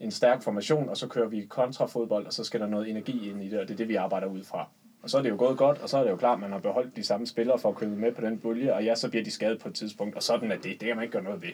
[0.00, 3.42] en stærk formation, og så kører vi kontrafodbold, og så skal der noget energi ind
[3.42, 4.68] i det, og det er det, vi arbejder ud fra.
[5.02, 6.52] Og så er det jo gået godt, og så er det jo klart, at man
[6.52, 9.08] har beholdt de samme spillere for at købe med på den bølge, og ja, så
[9.10, 10.80] bliver de skadet på et tidspunkt, og sådan er det.
[10.80, 11.52] Det kan man ikke gøre noget ved.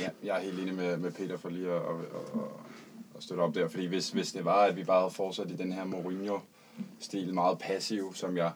[0.00, 1.80] Ja, jeg er helt enig med, med Peter for lige at, at,
[2.34, 2.69] at,
[3.20, 5.56] at støtte op der, fordi hvis, hvis det var, at vi bare havde fortsat i
[5.56, 8.52] den her Mourinho-stil, meget passiv, som jeg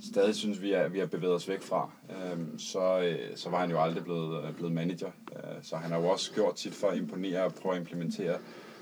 [0.00, 3.60] stadig synes, vi er, vi er bevæget os væk fra, øhm, så, øh, så var
[3.60, 5.10] han jo aldrig blevet, øh, blevet manager.
[5.32, 8.38] Øh, så han har jo også gjort sit for at imponere og prøve at implementere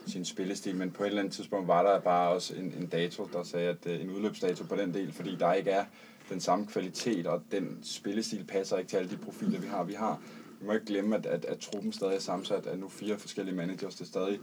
[0.06, 3.28] sin spillestil, men på et eller andet tidspunkt var der bare også en, en dato,
[3.32, 5.84] der sagde, at øh, en udløbsdato på den del, fordi der ikke er
[6.28, 9.84] den samme kvalitet, og den spillestil passer ikke til alle de profiler, vi har.
[9.84, 10.20] Vi har
[10.62, 13.56] vi må ikke glemme, at, at, at truppen stadig er sammensat af nu fire forskellige
[13.56, 13.94] managers.
[13.94, 14.40] Det er stadig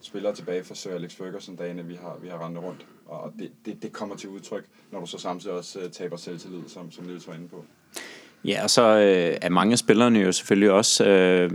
[0.00, 2.86] spillere tilbage fra Sir Alex Ferguson-dagene, vi har, vi har rendt rundt.
[3.06, 6.60] Og det, det, det kommer til udtryk, når du så samtidig også øh, taber selvtillid,
[6.68, 7.64] som, som Niels var inde på.
[8.44, 11.50] Ja, og så øh, er mange af spillerne jo selvfølgelig også, øh,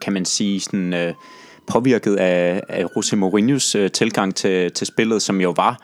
[0.00, 1.14] kan man sige, sådan, øh,
[1.66, 5.80] påvirket af, af José Mourinhos øh, tilgang til, til spillet, som jo var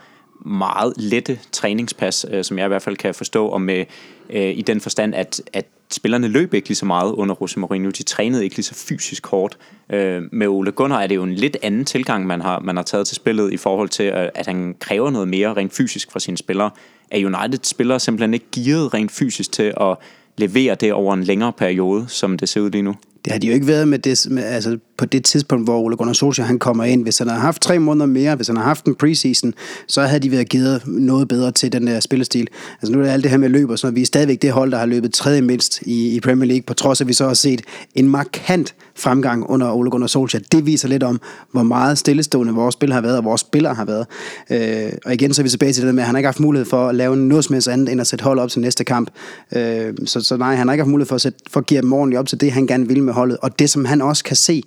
[0.47, 3.85] meget lette træningspas, øh, som jeg i hvert fald kan forstå, og med
[4.31, 7.91] øh, i den forstand, at, at spillerne løb ikke lige så meget under José Mourinho.
[7.91, 9.59] De trænede ikke lige så fysisk hårdt.
[9.91, 12.83] Øh, med Ole Gunnar er det jo en lidt anden tilgang, man har, man har
[12.83, 16.21] taget til spillet i forhold til, at, at han kræver noget mere rent fysisk fra
[16.21, 16.71] sine spillere.
[17.11, 19.97] Er United-spillere simpelthen ikke gearet rent fysisk til at
[20.39, 22.95] levere det over en længere periode, som det ser ud lige nu?
[23.25, 25.97] Det har de jo ikke været med det, med, altså på det tidspunkt, hvor Ole
[25.97, 27.03] Gunnar Solskjaer han kommer ind.
[27.03, 29.55] Hvis han havde haft tre måneder mere, hvis han havde haft en preseason,
[29.89, 32.49] så havde de været givet noget bedre til den der spillestil.
[32.83, 33.97] Altså nu er det alt det her med løb og sådan noget.
[33.97, 36.75] Vi er stadigvæk det hold, der har løbet tredje mindst i, i Premier League, på
[36.75, 37.63] trods af, at vi så har set
[37.95, 40.43] en markant fremgang under Ole Gunnar Solskjaer.
[40.53, 41.21] Det viser lidt om,
[41.53, 44.07] hvor meget stillestående vores spil har været, og vores spillere har været.
[44.51, 46.41] Øh, og igen så er vi tilbage til det med, at han har ikke haft
[46.41, 48.85] mulighed for at lave noget som helst andet, end at sætte hold op til næste
[48.85, 49.11] kamp.
[49.57, 51.83] Øh, så, så nej, han har ikke haft mulighed for at, sætte, for at give
[51.83, 53.39] dem ordentligt op til det, han gerne vil med holdet.
[53.43, 54.63] Og det, som han også kan se,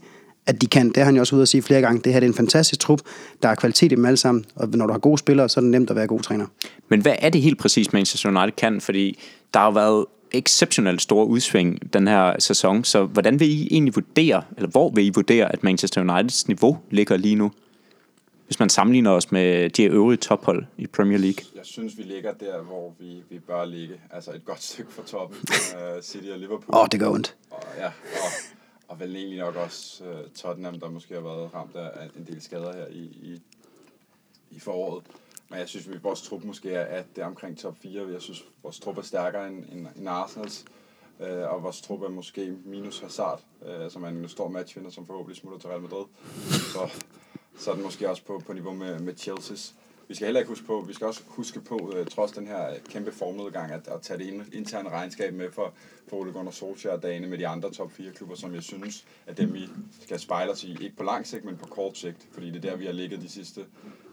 [0.47, 0.88] at de kan.
[0.88, 2.01] Det har han jo også ude at sige flere gange.
[2.01, 3.01] Det her det er en fantastisk trup.
[3.43, 4.45] Der er kvalitet i dem alle sammen.
[4.55, 6.45] Og når du har gode spillere, så er det nemt at være god træner.
[6.89, 8.81] Men hvad er det helt præcis, Manchester United kan?
[8.81, 9.19] Fordi
[9.53, 12.83] der har jo været exceptionelt store udsving den her sæson.
[12.83, 16.77] Så hvordan vil I egentlig vurdere, eller hvor vil I vurdere, at Manchester Uniteds niveau
[16.91, 17.51] ligger lige nu?
[18.45, 21.45] Hvis man sammenligner os med de øvrige tophold i Premier League.
[21.55, 23.95] Jeg synes, vi ligger der, hvor vi, vi bør ligge.
[24.11, 25.38] Altså et godt stykke fra toppen.
[25.49, 26.75] uh, City og Liverpool.
[26.75, 27.35] Åh, oh, det går ondt.
[27.51, 28.29] Og, ja, og,
[28.88, 32.41] og vel egentlig nok også uh, Tottenham, der måske har været ramt af en del
[32.41, 33.41] skader her i, i,
[34.51, 35.03] i foråret.
[35.49, 38.08] Men jeg synes, at vores trup måske er, at det er omkring top 4.
[38.12, 40.65] Jeg synes, at vores trup er stærkere end, end, end Arsenals.
[41.19, 45.05] Øh, og vores trup er måske minus Hazard, øh, som er en stor matchvinder, som
[45.05, 46.05] forhåbentlig smutter til Real Madrid.
[46.49, 46.89] Så,
[47.58, 49.73] så er den måske også på, på niveau med, med Chelsea's.
[50.08, 52.73] vi skal heller ikke huske på, vi skal også huske på, øh, trods den her
[52.89, 55.73] kæmpe formnedgang, at, at tage det interne regnskab med for,
[56.08, 59.38] for Ole Gunnar Solskjaer dagene med de andre top 4 klubber, som jeg synes, at
[59.38, 59.69] dem vi
[60.01, 62.69] skal spejle os i, ikke på lang sigt, men på kort sigt, fordi det er
[62.69, 63.65] der, vi har ligget de sidste,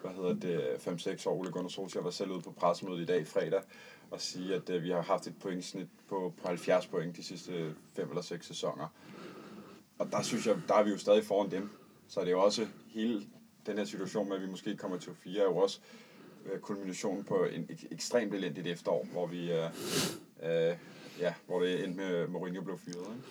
[0.02, 1.38] hvad hedder det, 5-6 år.
[1.38, 3.62] Ole Gunnar Solskjaer var selv ude på pressemødet i dag fredag,
[4.10, 7.74] og sige, at øh, vi har haft et pointsnit på, på 70 point de sidste
[7.96, 8.86] 5 eller 6 sæsoner.
[9.98, 11.70] Og der synes jeg, der er vi jo stadig foran dem.
[12.08, 13.22] Så er det jo også hele
[13.66, 15.78] den her situation med, at vi måske kommer til 4, er jo også
[16.52, 19.64] øh, kulminationen på en ek- ekstremt elendigt efterår, hvor vi øh,
[20.42, 20.76] øh,
[21.20, 22.96] ja, hvor det endte med, Mourinho blev fyret.
[22.96, 23.28] Ikke?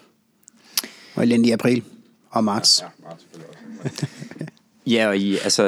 [1.16, 1.84] Og elendig i april
[2.30, 2.82] og marts.
[2.82, 3.50] Ja, meget selvfølgelig
[3.84, 4.08] også.
[4.88, 5.64] Ja, og I, altså,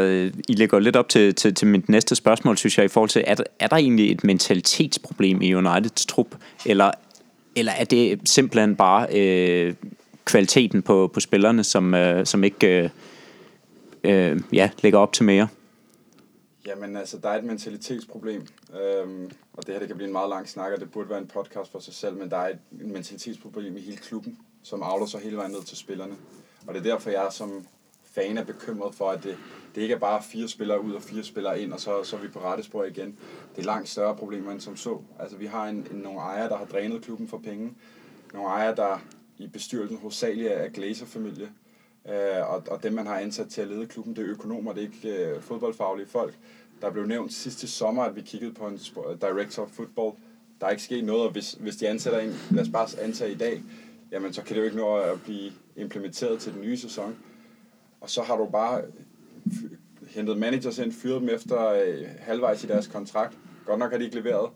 [0.50, 3.24] I lægger lidt op til, til, til mit næste spørgsmål, synes jeg, i forhold til,
[3.28, 6.92] er, der- er der egentlig et mentalitetsproblem i Uniteds trup, eller,
[7.56, 9.74] eller er det simpelthen bare øh,
[10.26, 12.68] kvaliteten på, på spillerne, som, øh, som ikke
[14.04, 15.48] øh, øh, ja, lægger op til mere?
[16.68, 18.48] Jamen altså, der er et mentalitetsproblem,
[18.84, 21.20] øhm, og det her det kan blive en meget lang snak, og det burde være
[21.20, 25.06] en podcast for sig selv, men der er et mentalitetsproblem i hele klubben, som afler
[25.06, 26.14] sig hele vejen ned til spillerne.
[26.68, 27.66] Og det er derfor, jeg som
[28.16, 29.38] fan er bekymret for, at det,
[29.76, 32.22] det ikke er bare fire spillere ud og fire spillere ind, og så, så er
[32.22, 33.18] vi på rette spor igen.
[33.56, 35.02] Det er langt større problemer end som så.
[35.20, 37.74] Altså, vi har en, en, nogle ejere, der har drænet klubben for penge.
[38.34, 39.02] Nogle ejere, der
[39.38, 41.50] i bestyrelsen hovedsageligt er Glazer-familie.
[42.10, 44.84] Øh, og, og dem, man har ansat til at lede klubben, det er økonomer, det
[44.84, 46.34] er ikke øh, fodboldfaglige folk.
[46.82, 48.80] Der blev nævnt sidste sommer, at vi kiggede på en
[49.22, 50.12] director of football.
[50.62, 53.32] Der er ikke sket noget, og hvis, hvis de ansætter en, lad os bare antage
[53.32, 53.64] i dag,
[54.12, 57.16] jamen så kan det jo ikke nå at blive implementeret til den nye sæson.
[58.04, 59.54] Og så har du bare øh,
[60.08, 63.38] hentet managers ind, fyret dem efter øh, halvvejs i deres kontrakt.
[63.66, 64.50] Godt nok har de ikke leveret,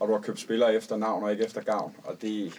[0.00, 1.94] og du har købt spillere efter navn og ikke efter gavn.
[2.04, 2.52] Og det,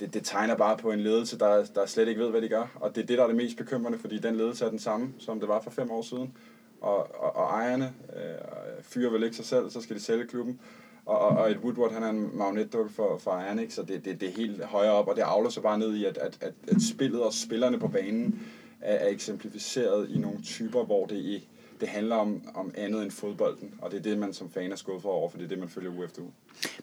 [0.00, 2.66] det, det tegner bare på en ledelse, der, der slet ikke ved, hvad de gør.
[2.74, 5.14] Og det er det, der er det mest bekymrende, fordi den ledelse er den samme,
[5.18, 6.36] som det var for fem år siden.
[6.80, 10.60] Og, og, og ejerne øh, fyrer vel ikke sig selv, så skal de sælge klubben.
[11.06, 13.74] Og, og, og et Woodward, han er en magnetdukke for, for ejerne, ikke?
[13.74, 16.04] så det, det, det er helt højere op, og det afler sig bare ned i,
[16.04, 18.40] at, at, at, at spillet og spillerne på banen
[18.80, 21.48] er, er eksemplificeret i nogle typer, hvor det, i,
[21.80, 23.74] det handler om, om andet end fodbolden.
[23.82, 25.68] Og det er det, man som fan er skuffet over, for det er det, man
[25.68, 26.30] følger uge efter uge.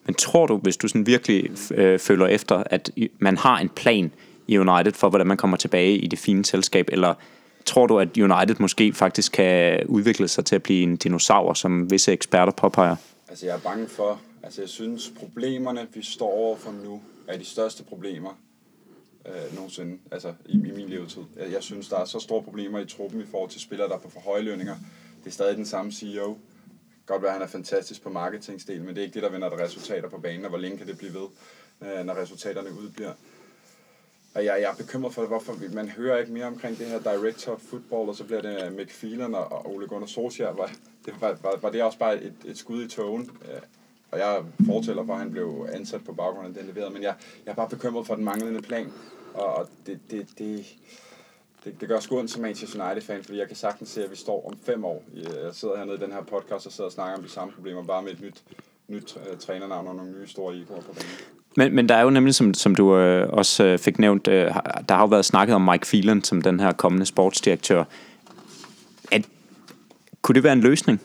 [0.05, 4.12] Men tror du, hvis du sådan virkelig øh, føler efter, at man har en plan
[4.47, 7.13] i United for, hvordan man kommer tilbage i det fine selskab, eller
[7.65, 11.91] tror du, at United måske faktisk kan udvikle sig til at blive en dinosaur, som
[11.91, 12.95] visse eksperter påpeger?
[13.29, 14.21] Altså, jeg er bange for...
[14.43, 18.38] Altså, jeg synes, problemerne, vi står overfor nu, er de største problemer
[19.25, 21.23] øh, nogensinde, altså i, i min levetid.
[21.35, 23.95] Jeg, jeg synes, der er så store problemer i truppen i forhold til spillere, der
[23.95, 24.75] er på for høje lønninger.
[25.23, 26.38] Det er stadig den samme CEO.
[27.05, 29.63] Godt være, at han er fantastisk på marketingsdel, men det er ikke det, der vender
[29.63, 31.27] resultater på banen, og hvor længe kan det blive ved,
[31.81, 33.13] øh, når resultaterne udbliver.
[34.35, 36.99] Og jeg, jeg er bekymret for, hvorfor vi, man hører ikke mere omkring det her
[36.99, 40.53] director of football, og så bliver det McPhelan og, og Ole Gunnar Solskjaer.
[40.53, 40.71] Var,
[41.05, 43.29] det, var, var, var det også bare et, et skud i togen?
[43.41, 43.61] Øh,
[44.11, 46.93] og jeg fortæller for, at han blev ansat på baggrund af det, han leverede.
[46.93, 48.91] Men jeg, jeg er bare bekymret for den manglende plan.
[49.38, 50.65] Og, det, det, det,
[51.63, 54.15] det, det gør sgu ondt som Manchester United-fan, fordi jeg kan sagtens se, at vi
[54.15, 55.04] står om fem år.
[55.15, 57.84] Jeg sidder hernede i den her podcast og sidder og snakker om de samme problemer,
[57.84, 58.43] bare med et nyt,
[58.88, 61.10] nyt uh, trænernavn og nogle nye store ikoner på banen.
[61.58, 64.45] Men, men der er jo nemlig, som, som du øh, også øh, fik nævnt, øh,
[64.89, 67.84] der har jo været snakket om Mike Phelan som den her kommende sportsdirektør.
[69.12, 69.26] At,
[70.21, 71.02] kunne det være en løsning?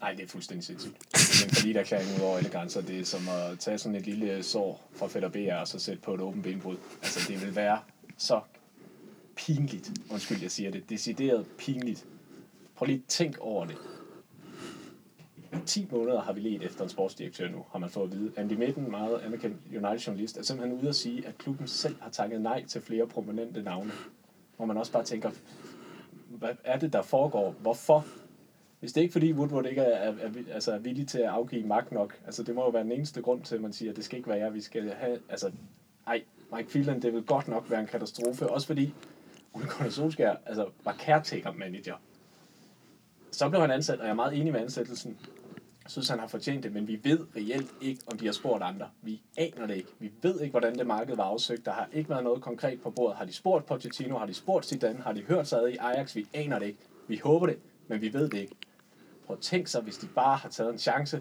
[0.00, 0.94] Nej, det er fuldstændig sindssygt.
[1.12, 2.80] Men fordi der kan ud over alle grænser.
[2.80, 6.02] Det er som at tage sådan et lille sår fra Fætter BR og så sætte
[6.02, 6.76] på et åbent benbrud.
[7.02, 7.80] Altså, det vil være
[8.18, 8.40] så
[9.36, 9.92] pinligt.
[10.10, 10.90] Undskyld, jeg siger det.
[10.90, 12.06] Decideret pinligt.
[12.74, 13.76] Prøv lige at tænk over det.
[15.66, 18.32] 10 måneder har vi let efter en sportsdirektør nu, har man fået at vide.
[18.36, 22.40] Andy Mitten, meget anerkendt United-journalist, er simpelthen ude at sige, at klubben selv har takket
[22.40, 23.92] nej til flere prominente navne.
[24.56, 25.30] Hvor man også bare tænker,
[26.28, 27.54] hvad er det, der foregår?
[27.60, 28.06] Hvorfor?
[28.80, 31.28] Hvis det er ikke fordi Woodward ikke er, er, er, altså er villig til at
[31.28, 33.90] afgive magt nok, altså det må jo være den eneste grund til, at man siger,
[33.90, 35.50] at det skal ikke være jer, vi skal have, altså,
[36.06, 36.22] ej,
[36.56, 38.94] Mike Phelan, det vil godt nok være en katastrofe, også fordi
[39.54, 41.94] Ole Gunnar Solskjaer, altså, var caretaker manager.
[43.30, 45.18] Så blev han ansat, og jeg er meget enig med ansættelsen.
[45.84, 48.62] Jeg synes, han har fortjent det, men vi ved reelt ikke, om de har spurgt
[48.62, 48.88] andre.
[49.02, 49.88] Vi aner det ikke.
[49.98, 51.64] Vi ved ikke, hvordan det marked var afsøgt.
[51.64, 53.16] Der har ikke været noget konkret på bordet.
[53.16, 54.18] Har de spurgt Pochettino?
[54.18, 54.98] Har de spurgt Zidane?
[54.98, 56.16] Har de hørt sig ad i Ajax?
[56.16, 56.78] Vi aner det ikke.
[57.08, 57.58] Vi håber det,
[57.88, 58.54] men vi ved det ikke.
[59.30, 61.20] Prøv at tænke sig, hvis de bare har taget en chance,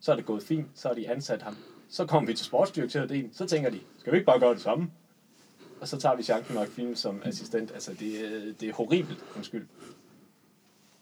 [0.00, 1.56] så er det gået fint, så har de ansat ham.
[1.90, 4.86] Så kommer vi til sportsdirektørdelen, så tænker de, skal vi ikke bare gøre det samme?
[5.80, 7.70] Og så tager vi chancen nok film som assistent.
[7.74, 9.66] Altså, det, er- det er horribelt, undskyld.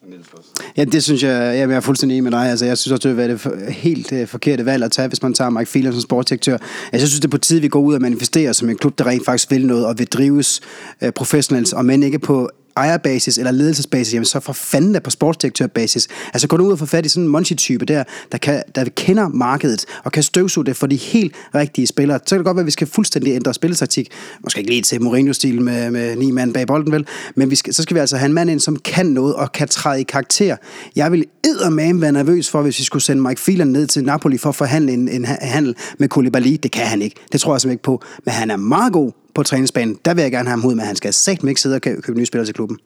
[0.03, 0.45] Og.
[0.77, 2.51] Ja, det synes jeg, jamen, jeg er fuldstændig enig med dig.
[2.51, 5.09] Altså, jeg synes også, det vil være det for- helt uh, forkerte valg at tage,
[5.09, 6.53] hvis man tager Mike Phelan som sportsdirektør.
[6.55, 8.99] Altså, jeg synes, det er på tide, vi går ud og manifesterer som en klub,
[8.99, 10.61] der rent faktisk vil noget og vil drives
[11.03, 15.11] uh, professionelt, og men ikke på ejerbasis eller ledelsesbasis, jamen så for fanden da på
[15.11, 16.09] sportsdirektørbasis.
[16.33, 18.85] Altså gå nu ud og få fat i sådan en Monchi-type der, der, kan, der
[18.85, 22.19] kender markedet og kan støvsuge det for de helt rigtige spillere.
[22.27, 24.09] Så kan det godt være, at vi skal fuldstændig ændre spilletaktik.
[24.45, 27.07] Måske ikke lige til Mourinho-stil med, med ni mand bag bolden, vel?
[27.35, 29.53] Men vi skal, så skal vi altså have en mand ind, som kan noget og
[29.53, 30.57] kan træde i karakter.
[30.97, 34.39] Jeg vil eddermame være nervøs for, hvis vi skulle sende Mike Phelan ned til Napoli
[34.39, 36.57] for at forhandle en, en handel med Koulibaly.
[36.63, 37.17] Det kan han ikke.
[37.33, 38.03] Det tror jeg simpelthen ikke på.
[38.25, 39.99] Men han er meget god på træningsbanen.
[40.05, 42.15] Der vil jeg gerne have ham ud, men han skal sagt ikke sidde og købe
[42.15, 42.79] nye spillere til klubben.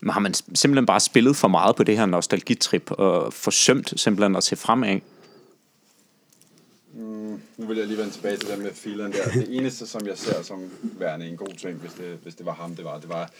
[0.00, 4.36] Men har man simpelthen bare spillet for meget på det her nostalgitrip og forsømt simpelthen
[4.36, 5.00] at se fremad?
[6.94, 9.30] Mm, nu vil jeg lige vende tilbage til det med fileren der.
[9.30, 12.52] Det eneste, som jeg ser som værende en god ting, hvis det, hvis det var
[12.52, 13.30] ham, det var, det var,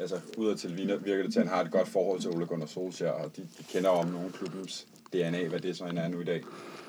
[0.00, 3.10] altså udadtil virker det til, at han har et godt forhold til Ole Gunnar Solskjaer,
[3.10, 6.24] og de, de kender om nogle klubbens DNA, hvad det så end er nu i
[6.24, 6.42] dag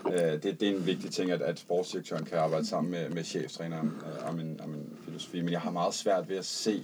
[0.07, 3.23] øh, det, det er en vigtig ting, at, at sportsdirektøren kan arbejde sammen med, med
[3.23, 6.83] cheftræneren øh, om, en, om en filosofi, men jeg har meget svært ved at se,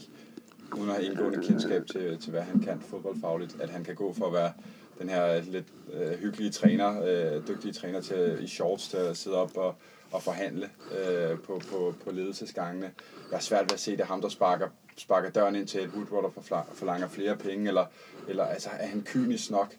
[0.75, 4.13] uden at have indgående kendskab til, til hvad han kan fodboldfagligt, at han kan gå
[4.13, 4.53] for at være
[4.99, 9.37] den her lidt øh, hyggelige træner, øh, dygtige træner til, i shorts til at sidde
[9.37, 9.75] op og,
[10.11, 12.91] og forhandle øh, på, på, på ledelsesgangene.
[13.31, 15.83] Jeg er svært ved at se, det er ham, der sparker, sparker døren ind til
[15.83, 17.85] et Woodward og forlanger flere penge, eller,
[18.27, 19.75] eller altså, er han kynisk nok?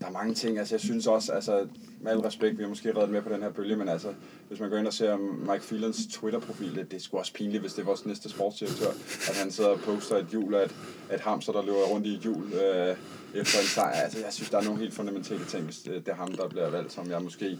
[0.00, 1.68] Der er mange ting, altså jeg synes også, altså
[2.00, 4.08] med al respekt, vi har måske reddet med på den her bølge, men altså,
[4.48, 7.60] hvis man går ind og ser Mike Phelans Twitter-profil, det, det er sgu også pinligt,
[7.60, 8.90] hvis det er vores næste sportsdirektør,
[9.28, 10.74] at han sidder og poster et hjul af et,
[11.14, 12.96] et hamster, der løber rundt i et hjul øh,
[13.34, 13.92] efter en sejr.
[13.92, 16.48] Altså, jeg synes, der er nogle helt fundamentale ting, hvis det, det er ham, der
[16.48, 17.58] bliver valgt, som jeg måske...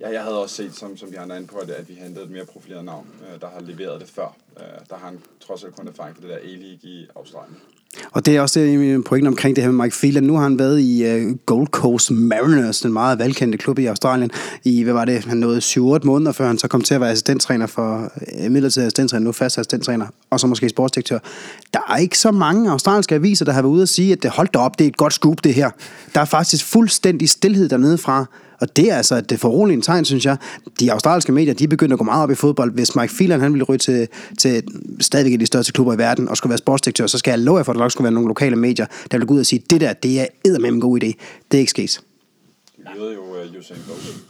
[0.00, 2.24] Ja, jeg havde også set, som, som vi andre inde på, at, at vi hentede
[2.24, 4.36] et mere profileret navn, øh, der har leveret det før.
[4.56, 7.56] Øh, der har han trods alt kun erfaring for det der A-League i Australien.
[8.12, 10.22] Og det er også det, øh, min pointe omkring det her med Mike Phelan.
[10.22, 14.30] Nu har han været i uh, Gold Coast Mariners, den meget velkendte klub i Australien,
[14.64, 17.10] i, hvad var det, han nåede 7-8 måneder, før han så kom til at være
[17.10, 18.12] assistenttræner for,
[18.44, 21.18] uh, midlertidig assistenttræner, nu fast assistenttræner, og så måske sportsdirektør.
[21.72, 24.30] Der er ikke så mange australske aviser, der har været ude og sige, at det
[24.30, 25.70] holdt op, det er et godt scoop, det her.
[26.14, 28.26] Der er faktisk fuldstændig stillhed dernede fra,
[28.64, 30.36] og det er altså et foruroligende tegn, synes jeg.
[30.80, 32.72] De australske medier, de begynder at gå meget op i fodbold.
[32.72, 34.08] Hvis Mike Phelan, han ville ryge til,
[34.38, 34.62] til
[35.00, 37.64] stadigvæk de største klubber i verden, og skulle være sportsdirektør, så skal jeg love jer
[37.64, 39.62] for, at der nok skulle være nogle lokale medier, der vil gå ud og sige,
[39.70, 41.06] det der, det er med en god idé.
[41.50, 42.00] Det er ikke sket.
[42.76, 44.24] De ved jo uh, Usain Bolt.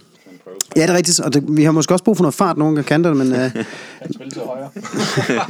[0.76, 2.78] Ja, det er rigtigt, og det, vi har måske også brug for noget fart nogle
[2.78, 3.32] af kanterne, men...
[3.32, 4.70] Uh, han spiller til højre.
[5.28, 5.41] ja,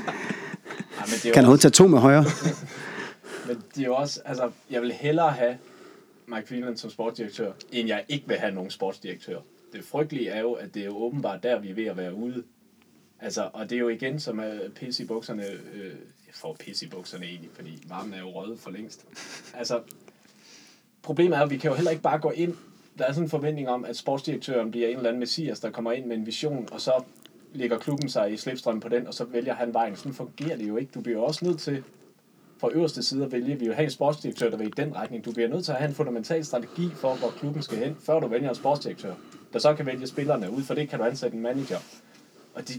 [1.07, 2.24] men det kan han tage to med højre?
[3.47, 5.55] men det er jo også, altså, jeg vil hellere have
[6.27, 9.41] Mike Phelan som sportsdirektør, end jeg ikke vil have nogen sportsdirektør.
[9.72, 12.14] Det frygtelige er jo, at det er jo åbenbart der, vi er ved at være
[12.14, 12.45] ude.
[13.20, 15.85] Altså, og det er jo igen, som er pisse i bukserne, øh,
[16.27, 19.07] jeg får pisse i bukserne egentlig, fordi varmen er jo røget for længst.
[19.55, 19.81] Altså,
[21.03, 22.55] problemet er, at vi kan jo heller ikke bare gå ind,
[22.99, 25.93] der er sådan en forventning om, at sportsdirektøren bliver en eller anden messias, der kommer
[25.93, 27.03] ind med en vision, og så
[27.53, 29.97] lægger klubben sig i slipstrøm på den, og så vælger han vejen.
[29.97, 30.91] Sådan fungerer det jo ikke.
[30.95, 31.85] Du bliver også nødt til
[32.59, 33.59] fra øverste side at vælge.
[33.59, 35.25] Vi vil have en sportsdirektør, der vil i den retning.
[35.25, 38.21] Du bliver nødt til at have en fundamental strategi for, hvor klubben skal hen, før
[38.21, 39.15] du vælger en sportsdirektør,
[39.53, 40.51] der så kan vælge spillerne.
[40.51, 41.79] Ud for det kan du ansætte en manager.
[42.55, 42.75] Og de,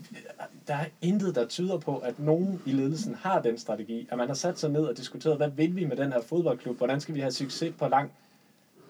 [0.67, 4.07] der er intet, der tyder på, at nogen i ledelsen har den strategi.
[4.11, 6.77] At man har sat sig ned og diskuteret, hvad vil vi med den her fodboldklub?
[6.77, 8.11] Hvordan skal vi have succes på lang,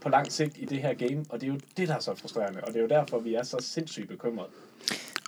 [0.01, 1.25] på lang sigt i det her game?
[1.29, 2.61] Og det er jo det, der er så frustrerende.
[2.61, 4.49] Og det er jo derfor, vi er så sindssygt bekymrede.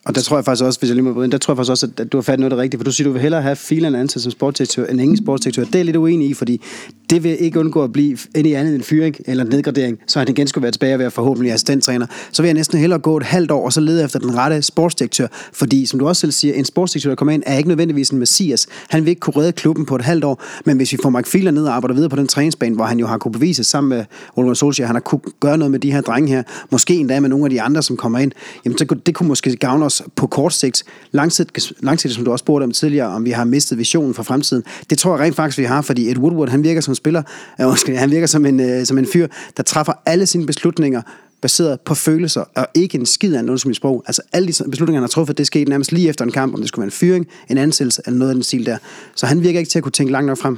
[0.08, 1.72] Og der tror jeg faktisk også, hvis jeg lige må ind, der tror jeg faktisk
[1.72, 3.56] også, at du har fat noget det rigtige, for du siger, du vil hellere have
[3.56, 5.64] filen ansat som sportsdirektør end ingen sportsdirektør.
[5.64, 6.62] Det er jeg lidt uenig i, fordi
[7.10, 10.28] det vil ikke undgå at blive ind i andet end fyring eller nedgradering, så han
[10.30, 12.06] igen skulle være tilbage og være forhåbentlig assistenttræner.
[12.32, 14.62] Så vil jeg næsten hellere gå et halvt år og så lede efter den rette
[14.62, 18.10] sportsdirektør, fordi som du også selv siger, en sportsdirektør, der kommer ind, er ikke nødvendigvis
[18.10, 18.68] en messias.
[18.90, 21.28] Han vil ikke kunne redde klubben på et halvt år, men hvis vi får Mark
[21.28, 23.90] Filer ned og arbejder videre på den træningsbane, hvor han jo har kunne bevise sammen
[23.90, 24.06] med
[24.36, 27.30] Ole Solskjaer, han har kunne gøre noget med de her drenge her, måske endda med
[27.30, 28.32] nogle af de andre, som kommer ind,
[28.66, 30.84] jamen så det kunne måske gavne os på kort sigt.
[31.12, 34.64] Langsigtet, langsigtet, som du også spurgte om tidligere, om vi har mistet visionen for fremtiden.
[34.90, 37.24] Det tror jeg rent faktisk, vi har, fordi Ed Woodward, han virker som spiller,
[37.62, 39.28] øh, han virker som en, øh, som en fyr,
[39.58, 41.02] der træffer alle sine beslutninger
[41.42, 44.04] baseret på følelser, og ikke en skid af noget som i sprog.
[44.08, 46.60] Altså alle de beslutninger, han har truffet, det skete nærmest lige efter en kamp, om
[46.60, 48.78] det skulle være en fyring, en ansættelse eller noget af den stil der.
[49.16, 50.58] Så han virker ikke til at kunne tænke langt nok frem.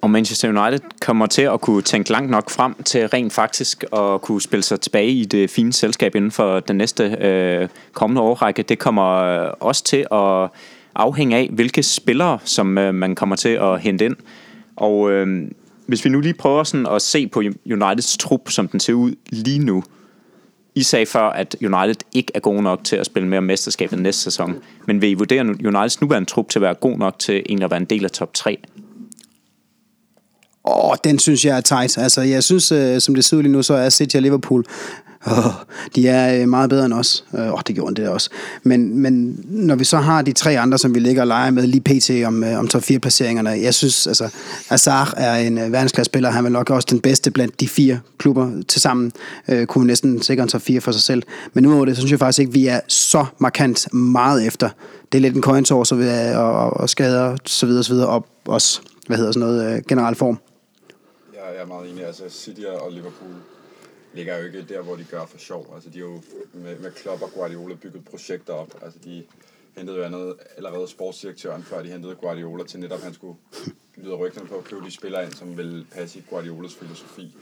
[0.00, 4.20] Og Manchester United kommer til at kunne tænke langt nok frem til rent faktisk at
[4.20, 8.62] kunne spille sig tilbage i det fine selskab inden for den næste øh, kommende årrække.
[8.62, 10.48] Det kommer øh, også til at
[10.94, 14.16] afhænge af, hvilke spillere, som øh, man kommer til at hente ind.
[14.76, 15.50] Og øh,
[15.86, 19.14] hvis vi nu lige prøver sådan at se på Uniteds trup, som den ser ud
[19.30, 19.82] lige nu.
[20.74, 24.22] I sagde før, at United ikke er god nok til at spille mere mesterskabet næste
[24.22, 24.56] sæson.
[24.86, 27.70] Men vil I vurdere Uniteds nuværende trup til at være god nok til egentlig at
[27.70, 28.58] være en del af top 3?
[30.68, 31.98] Åh, den synes jeg er tight.
[31.98, 34.64] Altså, jeg synes, øh, som det ser ud lige nu, så er City og Liverpool
[35.26, 35.52] åh,
[35.94, 37.24] de er øh, meget bedre end os.
[37.34, 38.30] Øh, åh, det gjorde det også.
[38.62, 41.66] Men, men når vi så har de tre andre, som vi ligger og leger med
[41.66, 42.26] lige pt.
[42.26, 44.28] om, øh, om top 4 placeringerne, jeg synes, altså,
[44.70, 46.30] Azar er en øh, verdensklasse spiller.
[46.30, 49.12] Han er nok også den bedste blandt de fire klubber til sammen.
[49.48, 51.22] Øh, kunne næsten sikre en top 4 for sig selv.
[51.54, 54.68] Men nu det, så synes jeg faktisk ikke, vi er så markant meget efter.
[55.12, 55.98] Det er lidt en coin toss og,
[56.34, 60.14] og, og skader, så videre, så videre, og os hvad hedder sådan noget, øh, generel
[60.14, 60.38] form.
[61.58, 62.04] Jeg, er meget enig.
[62.04, 63.34] Altså City og Liverpool
[64.14, 65.74] ligger jo ikke der, hvor de gør for sjov.
[65.74, 68.82] Altså de har jo med, med Klopp og Guardiola bygget projekter op.
[68.82, 69.24] Altså de
[69.76, 73.38] hentede jo andet, allerede sportsdirektøren, før de hentede Guardiola til netop, han skulle
[73.96, 77.36] lyde rygterne på at købe de spillere ind, som vil passe i Guardiolas filosofi.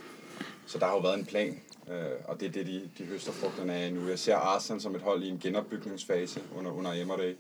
[0.67, 3.33] Så der har jo været en plan, øh, og det er det, de, de høster
[3.33, 4.09] frugterne af nu.
[4.09, 7.35] Jeg ser Arsenal som et hold i en genopbygningsfase under, under Emery,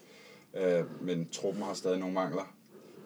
[0.54, 2.54] øh, men truppen har stadig nogle mangler.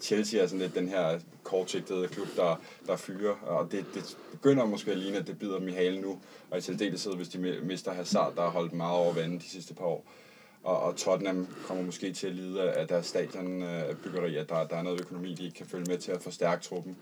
[0.01, 4.64] Chelsea er sådan lidt den her kortsigtede klub, der, der fyrer, og det, det begynder
[4.64, 6.18] måske at ligne, at det bider dem i halen nu,
[6.51, 9.74] og i særdeleshed, hvis de mister Hazard, der har holdt meget over vandet de sidste
[9.74, 10.05] par år.
[10.62, 14.82] Og, og Tottenham kommer måske til at lide af deres stadionbyggeri, at der, der er
[14.82, 16.96] noget økonomi, de ikke kan følge med til at forstærke truppen.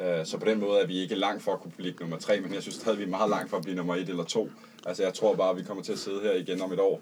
[0.00, 2.40] Øh, så på den måde er vi ikke langt for at kunne blive nummer tre,
[2.40, 4.50] men jeg synes stadig, vi er meget langt for at blive nummer et eller to.
[4.86, 7.00] Altså jeg tror bare, at vi kommer til at sidde her igen om et år,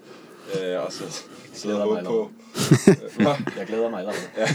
[0.55, 1.23] øh, og så
[1.53, 2.31] sidde og håbe på...
[3.59, 4.21] jeg glæder mig allerede.
[4.37, 4.47] ja,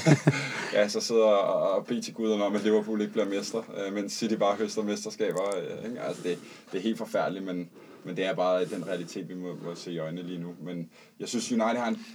[0.80, 3.94] ja, så sidder og, og bede til guderne om, at Liverpool ikke bliver mestre, øh,
[3.94, 5.56] mens City bare høster mesterskaber.
[5.56, 6.00] Øh, ikke?
[6.00, 6.38] Altså det,
[6.72, 7.70] det er helt forfærdeligt, men,
[8.04, 10.54] men det er bare den realitet, vi må, må se i øjnene lige nu.
[10.62, 10.90] Men
[11.20, 12.06] jeg synes, United har, en,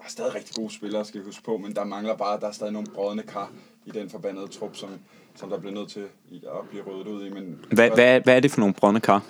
[0.00, 2.52] har stadig rigtig gode spillere, skal vi huske på, men der mangler bare, der er
[2.52, 3.52] stadig nogle brødende kar
[3.86, 4.90] i den forbandede trup, som,
[5.34, 7.30] som der bliver nødt til at blive ryddet ud i.
[7.30, 9.22] Men, hvad, hvad, hvad er det for nogle brødende kar?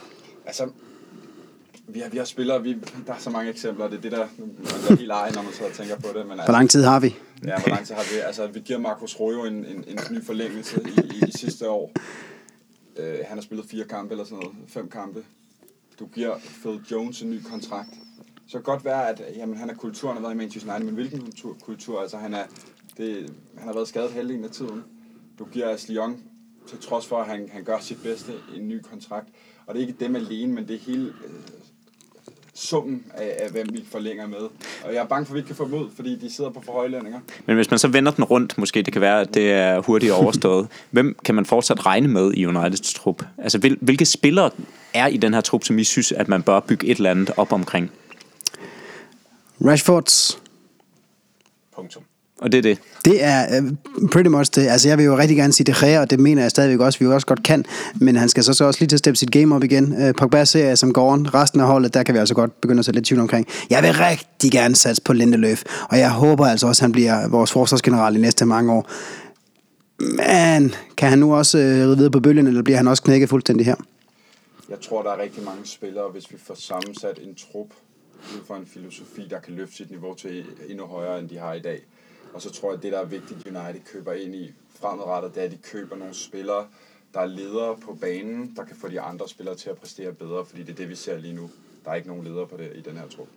[0.47, 0.71] Altså,
[1.89, 2.77] vi har, vi har spillere, vi,
[3.07, 5.71] der er så mange eksempler, det er det der, bliver helt ej, når man sidder
[5.71, 6.27] og tænker på det.
[6.27, 7.17] Men altså, hvor lang tid har vi?
[7.45, 8.21] Ja, hvor lang tid har vi?
[8.21, 11.93] Altså, vi giver Marcus Rojo en, en, en ny forlængelse i, i, i sidste år.
[12.99, 15.25] Uh, han har spillet fire kampe eller sådan noget, fem kampe.
[15.99, 17.91] Du giver Phil Jones en ny kontrakt.
[18.47, 20.95] Så kan godt være, at jamen, han er kulturen, har været i Manchester United, men
[20.95, 21.57] hvilken kultur?
[21.63, 22.01] kultur?
[22.01, 22.45] Altså, han, er,
[22.97, 24.85] det, han har været skadet halvdelen af tiden.
[25.39, 26.23] Du giver Ashley Young,
[26.67, 29.29] til trods for, at han, han gør sit bedste, en ny kontrakt.
[29.67, 31.31] Og det er ikke dem alene, men det er hele øh,
[32.57, 34.39] summen af, af, hvem vi forlænger med.
[34.85, 36.51] Og jeg er bange for, at vi ikke kan få dem ud, fordi de sidder
[36.51, 37.21] på for høje lønninger.
[37.47, 40.13] Men hvis man så vender den rundt, måske det kan være, at det er hurtigt
[40.13, 40.69] overstået.
[40.91, 43.23] hvem kan man fortsat regne med i Uniteds trup?
[43.39, 44.51] Altså, hvil, hvilke spillere
[44.95, 47.31] er i den her trup, som I synes, at man bør bygge et eller andet
[47.37, 47.91] op omkring?
[49.61, 50.43] Rashfords.
[51.75, 52.03] Punktum.
[52.41, 52.79] Og det er det?
[53.05, 54.67] Det er uh, pretty much det.
[54.69, 56.99] Altså, jeg vil jo rigtig gerne sige det her, og det mener jeg stadigvæk også,
[56.99, 57.65] vi jo også godt kan.
[57.95, 59.93] Men han skal så, så også lige til at steppe sit game op igen.
[59.93, 61.35] Uh, Pogba ser jeg som gården.
[61.35, 63.47] Resten af holdet, der kan vi altså godt begynde at sætte lidt tvivl omkring.
[63.71, 67.29] Jeg vil rigtig gerne satse på Lindeløf, og jeg håber altså også, at han bliver
[67.29, 68.91] vores forsvarsgeneral i næste mange år.
[69.99, 73.29] Men kan han nu også uh, ride videre på bølgen, eller bliver han også knækket
[73.29, 73.77] fuldstændig her?
[74.71, 77.69] Jeg tror, der er rigtig mange spillere, hvis vi får sammensat en trup
[78.35, 81.55] ud fra en filosofi, der kan løfte sit niveau til endnu højere, end de har
[81.55, 81.81] i dag.
[82.35, 85.41] Og så tror jeg, at det, der er vigtigt, United køber ind i fremadrettet, det
[85.41, 86.67] er, at de køber nogle spillere,
[87.15, 90.45] der er ledere på banen, der kan få de andre spillere til at præstere bedre,
[90.47, 91.51] fordi det er det, vi ser lige nu.
[91.85, 93.29] Der er ikke nogen ledere på det i den her trup.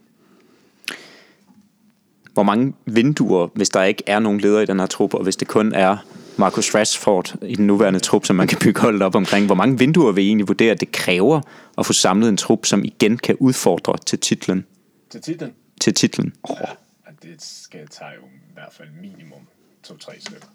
[2.34, 5.36] Hvor mange vinduer, hvis der ikke er nogen ledere i den her trup, og hvis
[5.36, 5.98] det kun er
[6.38, 9.46] Marcus Rashford i den nuværende trup, som man kan bygge holdet op omkring.
[9.46, 11.42] Hvor mange vinduer vil I egentlig vurdere, at det kræver
[11.78, 14.66] at få samlet en trup, som igen kan udfordre til titlen?
[15.10, 15.54] Til titlen?
[15.82, 16.34] Til titlen.
[16.44, 16.58] Oh.
[16.62, 18.22] Ja, det skal tage jo
[18.60, 19.48] hvert fald minimum
[19.84, 20.48] to-tre stykker.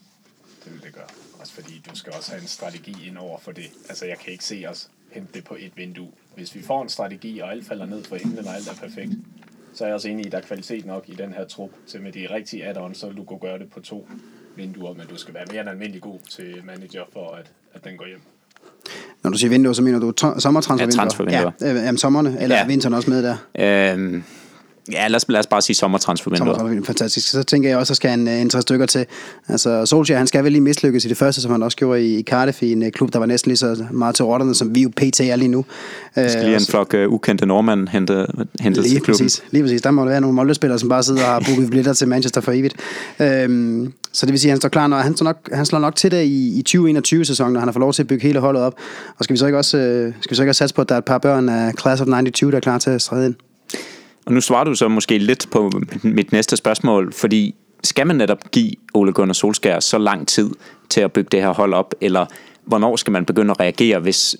[0.64, 1.10] Det vil det gøre.
[1.40, 3.70] Også fordi du skal også have en strategi ind over for det.
[3.88, 6.10] Altså jeg kan ikke se os hente det på et vindue.
[6.36, 9.12] Hvis vi får en strategi, og alt falder ned fra himlen, og alt er perfekt,
[9.74, 11.70] så er jeg også enig i, at der er kvalitet nok i den her trup
[11.86, 14.08] til med de rigtige add-ons, så vil du kunne gøre det på to
[14.56, 17.96] vinduer, men du skal være mere end almindelig god til manager for, at, at den
[17.96, 18.20] går hjem.
[19.22, 20.96] Når du siger vinduer, så mener du sommertransfervinduer?
[20.96, 21.52] Ja, transfervinduer.
[21.60, 22.66] Ja, øh, jamen sommerne, eller ja.
[22.66, 23.36] vinteren også med der?
[23.92, 24.24] Øhm,
[24.92, 26.38] Ja, lad os, lad os bare sige sommertransfervinduet.
[26.38, 27.28] Sommertransfervinduet, fantastisk.
[27.28, 29.06] Så tænker jeg også, at skal en, en tre stykker til.
[29.48, 32.18] Altså, Solskjaer, han skal vel lige mislykkes i det første, som han også gjorde i,
[32.18, 34.74] i Cardiff, i en uh, klub, der var næsten lige så meget til rotterne, som
[34.74, 35.20] vi jo pt.
[35.20, 35.64] er lige nu.
[36.14, 38.26] Der skal lige en flok uh, ukendte nordmænd hente,
[38.60, 39.24] hente lige til klubben.
[39.24, 39.82] Præcis, lige præcis.
[39.82, 42.52] Der må være nogle Molde-spillere, som bare sidder og har booket billetter til Manchester for
[42.52, 42.74] evigt.
[43.20, 45.78] Øhm, så det vil sige, at han står klar, når han, står nok, han slår
[45.78, 48.40] nok til det i, i 2021-sæsonen, når han har fået lov til at bygge hele
[48.40, 48.74] holdet op.
[49.18, 50.88] Og skal vi så ikke også, øh, skal vi så ikke også satse på, at
[50.88, 53.26] der er et par børn af Class of 92, der er klar til at stræde
[53.26, 53.34] ind?
[54.24, 55.70] Og nu svarer du så måske lidt på
[56.02, 57.54] mit næste spørgsmål, fordi
[57.84, 60.50] skal man netop give Ole Gunnar Solskjaer så lang tid
[60.88, 62.26] til at bygge det her hold op, eller
[62.64, 64.36] hvornår skal man begynde at reagere, hvis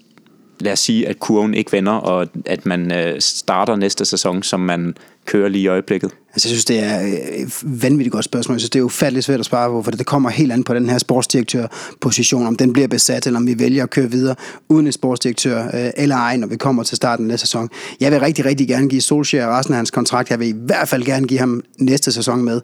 [0.61, 4.61] lad os sige, at kurven ikke vender, og at man øh, starter næste sæson, som
[4.61, 4.97] man
[5.27, 6.11] kører lige i øjeblikket?
[6.35, 7.01] Altså, jeg synes, det er
[7.35, 8.55] et vanvittigt godt spørgsmål.
[8.55, 10.75] Jeg synes, det er ufatteligt svært at svare på, for det kommer helt an på
[10.75, 14.35] den her sportsdirektørposition, om den bliver besat, eller om vi vælger at køre videre
[14.69, 17.69] uden en sportsdirektør øh, eller ej, når vi kommer til starten af næste sæson.
[18.01, 20.31] Jeg vil rigtig, rigtig gerne give Solskjaer resten af hans kontrakt.
[20.31, 22.61] Jeg vil i hvert fald gerne give ham næste sæson med,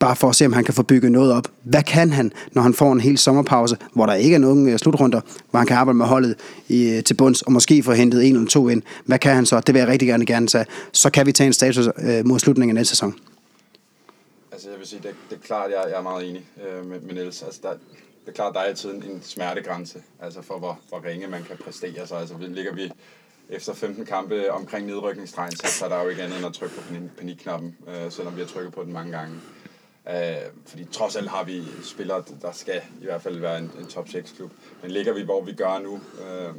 [0.00, 1.48] bare for at se, om han kan få bygget noget op.
[1.64, 4.78] Hvad kan han, når han får en hel sommerpause, hvor der ikke er nogen øh,
[4.78, 6.34] slutrunder, hvor han kan arbejde med holdet
[6.68, 8.82] i, øh, til bunds, og måske få hentet en eller to ind?
[9.04, 9.60] Hvad kan han så?
[9.60, 10.64] Det vil jeg rigtig gerne gerne tage.
[10.92, 13.14] Så kan vi tage en status øh, mod slutningen af næste sæson.
[14.52, 17.00] Altså jeg vil sige, det, det er klart, jeg, jeg er meget enig øh, med,
[17.00, 17.42] med Niels.
[17.42, 21.04] Altså, der, det er klart, der er altid en, en smertegrænse, altså for hvor, hvor
[21.04, 22.06] ringe man kan præstere.
[22.06, 22.18] sig.
[22.18, 22.92] altså, ligger vi
[23.48, 26.74] efter 15 kampe omkring nedrykningsstregen, så, så er der jo ikke andet end at trykke
[26.74, 26.82] på
[27.18, 29.34] panikknappen, øh, selvom vi har trykket på den mange gange.
[30.08, 33.86] Øh, fordi trods alt har vi spillere, der skal i hvert fald være en, en
[33.86, 34.50] top 6-klub.
[34.82, 36.54] Men ligger vi, hvor vi gør nu, øh,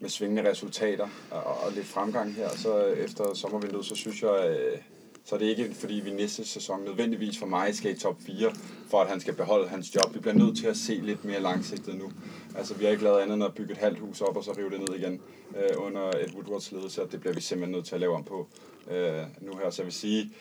[0.00, 4.78] med svingende resultater og, og lidt fremgang her, så efter sommervinduet, så synes jeg, øh,
[5.24, 8.52] så er det ikke, fordi vi næste sæson nødvendigvis for mig skal i top 4,
[8.90, 10.14] for at han skal beholde hans job.
[10.14, 12.12] Vi bliver nødt til at se lidt mere langsigtet nu.
[12.56, 14.52] Altså, vi har ikke lavet andet end at bygge et halvt hus op, og så
[14.58, 15.20] rive det ned igen
[15.56, 18.24] øh, under et Woodwards ledelse, og det bliver vi simpelthen nødt til at lave om
[18.24, 18.48] på
[18.90, 19.70] øh, nu her.
[19.70, 20.32] Så jeg vil sige,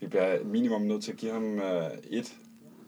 [0.00, 2.34] vi bliver minimum nødt til at give ham øh, et,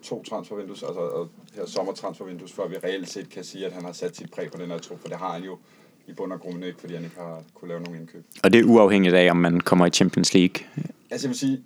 [0.03, 4.17] to transfervindues, altså her sommertransfervindues, før vi reelt set kan sige, at han har sat
[4.17, 5.59] sit præg på den her trup, for det har han jo
[6.07, 8.25] i bund og grund ikke, fordi han ikke har kunne lave nogen indkøb.
[8.43, 10.67] Og det er uafhængigt af, om man kommer i Champions League?
[11.11, 11.65] Altså jeg vil sige,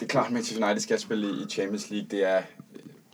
[0.00, 2.08] det er klart, at Manchester United skal spille i Champions League.
[2.10, 2.42] Det er,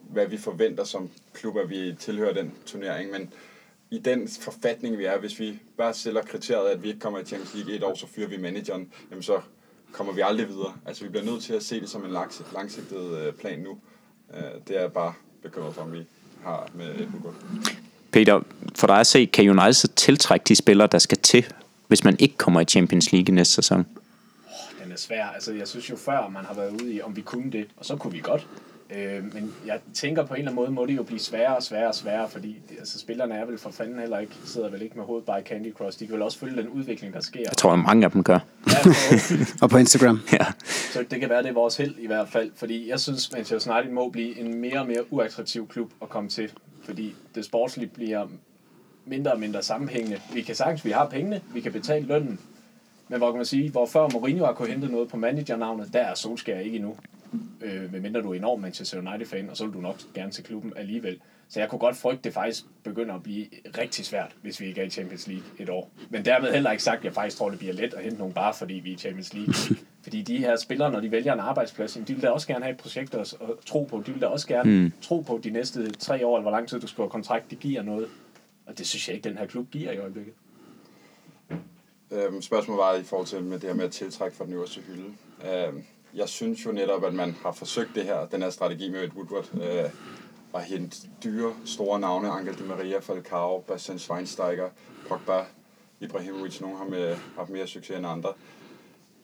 [0.00, 3.10] hvad vi forventer som klub, at vi tilhører den turnering.
[3.10, 3.32] Men
[3.90, 7.24] i den forfatning, vi er, hvis vi bare stiller kriteriet, at vi ikke kommer i
[7.24, 9.40] Champions League et år, så fyrer vi manageren, jamen så
[9.92, 10.74] kommer vi aldrig videre.
[10.86, 12.10] Altså vi bliver nødt til at se det som en
[12.54, 13.78] langsigtet øh, plan nu.
[14.34, 16.06] Øh, det er bare bekymret for, om vi
[16.42, 17.12] har med et
[18.12, 18.40] Peter,
[18.74, 21.46] for dig at se, kan United så tiltrække de spillere, der skal til,
[21.88, 23.86] hvis man ikke kommer i Champions League næste sæson?
[24.90, 25.24] den er svær.
[25.24, 27.84] Altså, jeg synes jo før, man har været ude i, om vi kunne det, og
[27.84, 28.46] så kunne vi godt.
[28.96, 31.62] Øh, men jeg tænker på en eller anden måde, må det jo blive sværere og
[31.62, 34.96] sværere og sværere, fordi altså, spillerne er vel for fanden heller ikke, sidder vel ikke
[34.96, 35.98] med hovedet bare i Candy Crush.
[35.98, 37.40] De kan vel også følge den udvikling, der sker.
[37.40, 38.38] Jeg tror, at mange af dem gør.
[38.66, 38.90] Ja,
[39.62, 40.20] og på Instagram.
[40.32, 40.46] Ja.
[40.92, 43.74] Så det kan være, det er vores held i hvert fald, fordi jeg synes, Manchester
[43.74, 46.50] United må blive en mere og mere uattraktiv klub at komme til,
[46.82, 48.26] fordi det sportslige bliver
[49.04, 50.20] mindre og mindre sammenhængende.
[50.34, 52.40] Vi kan sagtens, vi har pengene, vi kan betale lønnen,
[53.08, 56.00] men hvor kan man sige, hvor før Mourinho har kunnet hente noget på managernavnet, der
[56.00, 56.96] er Solskjaer ikke endnu.
[57.60, 60.72] Øh, medmindre du er enorm Manchester United-fan, og så vil du nok gerne til klubben
[60.76, 61.20] alligevel.
[61.50, 63.46] Så jeg kunne godt frygte, at det faktisk begynder at blive
[63.78, 65.90] rigtig svært, hvis vi ikke er i Champions League et år.
[66.10, 68.34] Men dermed heller ikke sagt, at jeg faktisk tror, det bliver let at hente nogen
[68.34, 69.54] bare, fordi vi er i Champions League.
[70.02, 72.72] Fordi de her spillere, når de vælger en arbejdsplads, de vil da også gerne have
[72.72, 73.34] et projekt at
[73.66, 74.02] tro på.
[74.06, 74.92] De vil da også gerne mm.
[75.02, 77.58] tro på de næste tre år, eller hvor lang tid du skal have kontrakt, det
[77.58, 78.08] giver noget.
[78.66, 80.34] Og det synes jeg ikke, den her klub giver i øjeblikket.
[82.10, 84.80] Øhm, spørgsmålet var i forhold til med det her med at tiltrække fra den øverste
[84.80, 85.04] hylde.
[85.52, 85.84] Øhm,
[86.14, 89.12] jeg synes jo netop, at man har forsøgt det her, den her strategi med et
[89.12, 89.90] Woodward, øh,
[90.54, 94.68] at hente dyre, store navne, Angel Di Maria, Falcao, Bastian Schweinsteiger,
[95.08, 95.44] Pogba,
[96.00, 98.32] Ibrahimovic, nogle har med, haft mere succes end andre.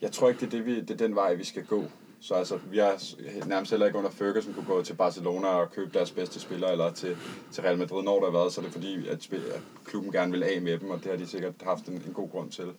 [0.00, 1.84] Jeg tror ikke, det er, det, vi, det er den vej, vi skal gå.
[2.20, 3.00] Så altså, vi har
[3.46, 6.92] nærmest heller ikke under Ferguson kunne gå til Barcelona og købe deres bedste spillere, eller
[6.92, 7.16] til,
[7.52, 10.32] til Real Madrid, når der har været, så er det fordi, at, at klubben gerne
[10.32, 12.72] vil af med dem, og det har de sikkert haft en, en god grund til.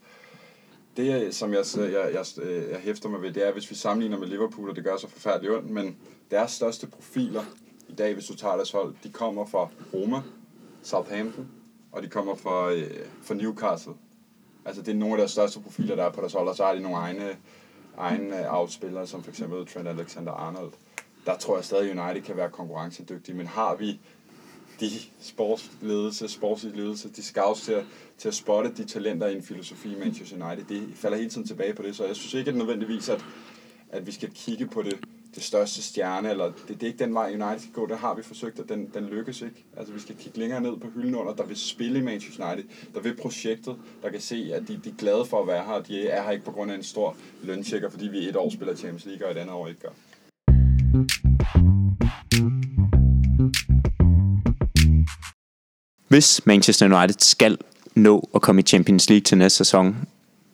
[0.98, 2.26] Det, som jeg, jeg, jeg,
[2.72, 5.08] jeg hæfter mig ved, det er, hvis vi sammenligner med Liverpool, og det gør så
[5.08, 5.98] forfærdeligt ondt, men
[6.32, 7.44] deres største profiler
[7.90, 10.22] i dag, hvis du tager deres hold, de kommer fra Roma,
[10.84, 11.48] Southampton,
[11.92, 13.94] og de kommer fra, øh, fra Newcastle.
[14.66, 16.66] Altså, det er nogle af deres største profiler, der er på deres hold, og så
[16.66, 17.38] har de nogle egne
[17.98, 20.72] egne øh, afspillere, som for eksempel Trent Alexander-Arnold,
[21.26, 24.00] der tror jeg stadig, United kan være konkurrencedygtige, men har vi
[24.80, 27.86] de sportsledelse, sportsledelse, de scouts til at,
[28.18, 31.48] til at spotte de talenter i en filosofi i Manchester United, det falder hele tiden
[31.48, 33.26] tilbage på det, så jeg synes ikke at nødvendigvis, at,
[33.90, 35.00] at vi skal kigge på det
[35.38, 38.16] det største stjerne, eller det, det er ikke den vej United skal gå, der har
[38.16, 39.66] vi forsøgt, og den, den lykkes ikke.
[39.78, 42.70] Altså vi skal kigge længere ned på hylden under, der vil spille i Manchester United,
[42.94, 45.74] der vil projektet, der kan se, at de, de er glade for at være her,
[45.74, 48.50] og de er her ikke på grund af en stor løntjekker, fordi vi et år
[48.50, 49.90] spiller Champions League, og et andet år ikke gør.
[56.08, 57.58] Hvis Manchester United skal
[57.96, 59.98] nå at komme i Champions League til næste sæson,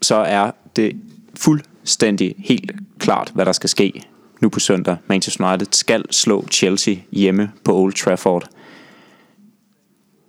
[0.01, 1.01] så er det
[1.36, 4.03] fuldstændig helt klart, hvad der skal ske
[4.43, 4.97] nu på søndag.
[5.07, 8.49] Manchester United skal slå Chelsea hjemme på Old Trafford.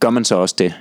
[0.00, 0.74] Gør man så også det,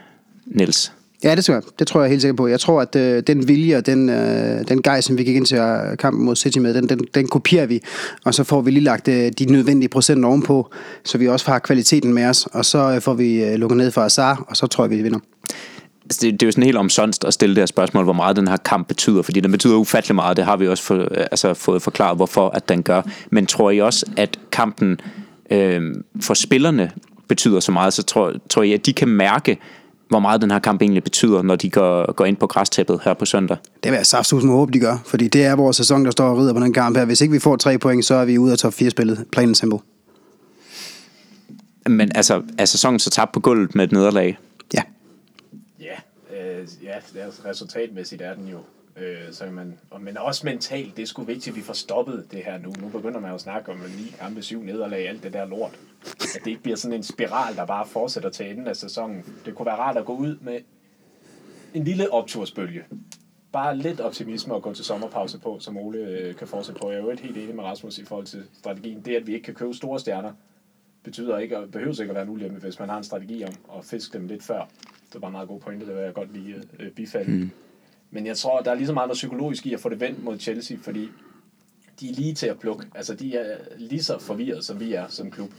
[0.45, 0.93] Niels?
[1.23, 1.63] Ja, det tror jeg.
[1.79, 2.47] Det tror jeg helt sikkert på.
[2.47, 5.45] Jeg tror, at øh, den vilje og den, øh, den gej, som vi gik ind
[5.45, 7.81] til øh, kampen mod City med, den, den, den kopierer vi.
[8.25, 10.69] Og så får vi lige lagt øh, de nødvendige procent ovenpå,
[11.03, 12.47] så vi også har kvaliteten med os.
[12.51, 15.01] Og så øh, får vi øh, lukket ned for Azar, og så tror jeg, vi
[15.01, 15.19] vinder.
[16.05, 18.35] Altså det, det er jo sådan helt omsonst at stille det her spørgsmål, hvor meget
[18.35, 21.53] den her kamp betyder, fordi den betyder ufattelig meget, det har vi også for, altså
[21.53, 23.01] fået forklaret, hvorfor at den gør.
[23.29, 24.99] Men tror I også, at kampen
[25.51, 26.91] øh, for spillerne
[27.27, 29.57] betyder så meget, så tror, tror I, at de kan mærke,
[30.09, 33.13] hvor meget den her kamp egentlig betyder, når de går, går ind på græstæppet her
[33.13, 33.57] på søndag?
[33.83, 34.97] Det vil jeg saftsus med håbe, de gør.
[35.05, 37.05] Fordi det er vores sæson, der står og rider på den kamp her.
[37.05, 39.25] Hvis ikke vi får tre point, så er vi ude af top 4 spillet.
[39.31, 39.79] Plain and simple.
[41.87, 44.37] Men altså, er sæsonen så tabt på gulvet med et nederlag?
[46.63, 46.95] Øh, ja.
[47.13, 48.59] Det er resultatmæssigt er den jo.
[48.95, 52.27] Øh, så man, og, men også mentalt, det er sgu vigtigt, at vi får stoppet
[52.31, 52.73] det her nu.
[52.81, 55.79] Nu begynder man jo at snakke om ni kampe, syv nederlag, alt det der lort.
[56.05, 59.25] At det ikke bliver sådan en spiral, der bare fortsætter til enden af sæsonen.
[59.45, 60.59] Det kunne være rart at gå ud med
[61.73, 62.83] en lille optursbølge.
[63.51, 66.91] Bare lidt optimisme at gå til sommerpause på, som Ole øh, kan fortsætte på.
[66.91, 69.01] Jeg er jo helt enig med Rasmus i forhold til strategien.
[69.01, 70.31] Det, at vi ikke kan købe store stjerner,
[71.03, 73.53] betyder ikke, og behøver ikke at være en ulempe, hvis man har en strategi om
[73.77, 74.69] at fiske dem lidt før.
[75.13, 77.31] Det var en meget god pointe, det vil jeg godt lige øh, bifalde.
[77.31, 77.49] Mm.
[78.11, 80.23] Men jeg tror, der er lige så meget noget psykologisk i at få det vendt
[80.23, 81.09] mod Chelsea, fordi
[81.99, 82.85] de er lige til at plukke.
[82.95, 85.49] Altså, de er lige så forvirret, som vi er som klub.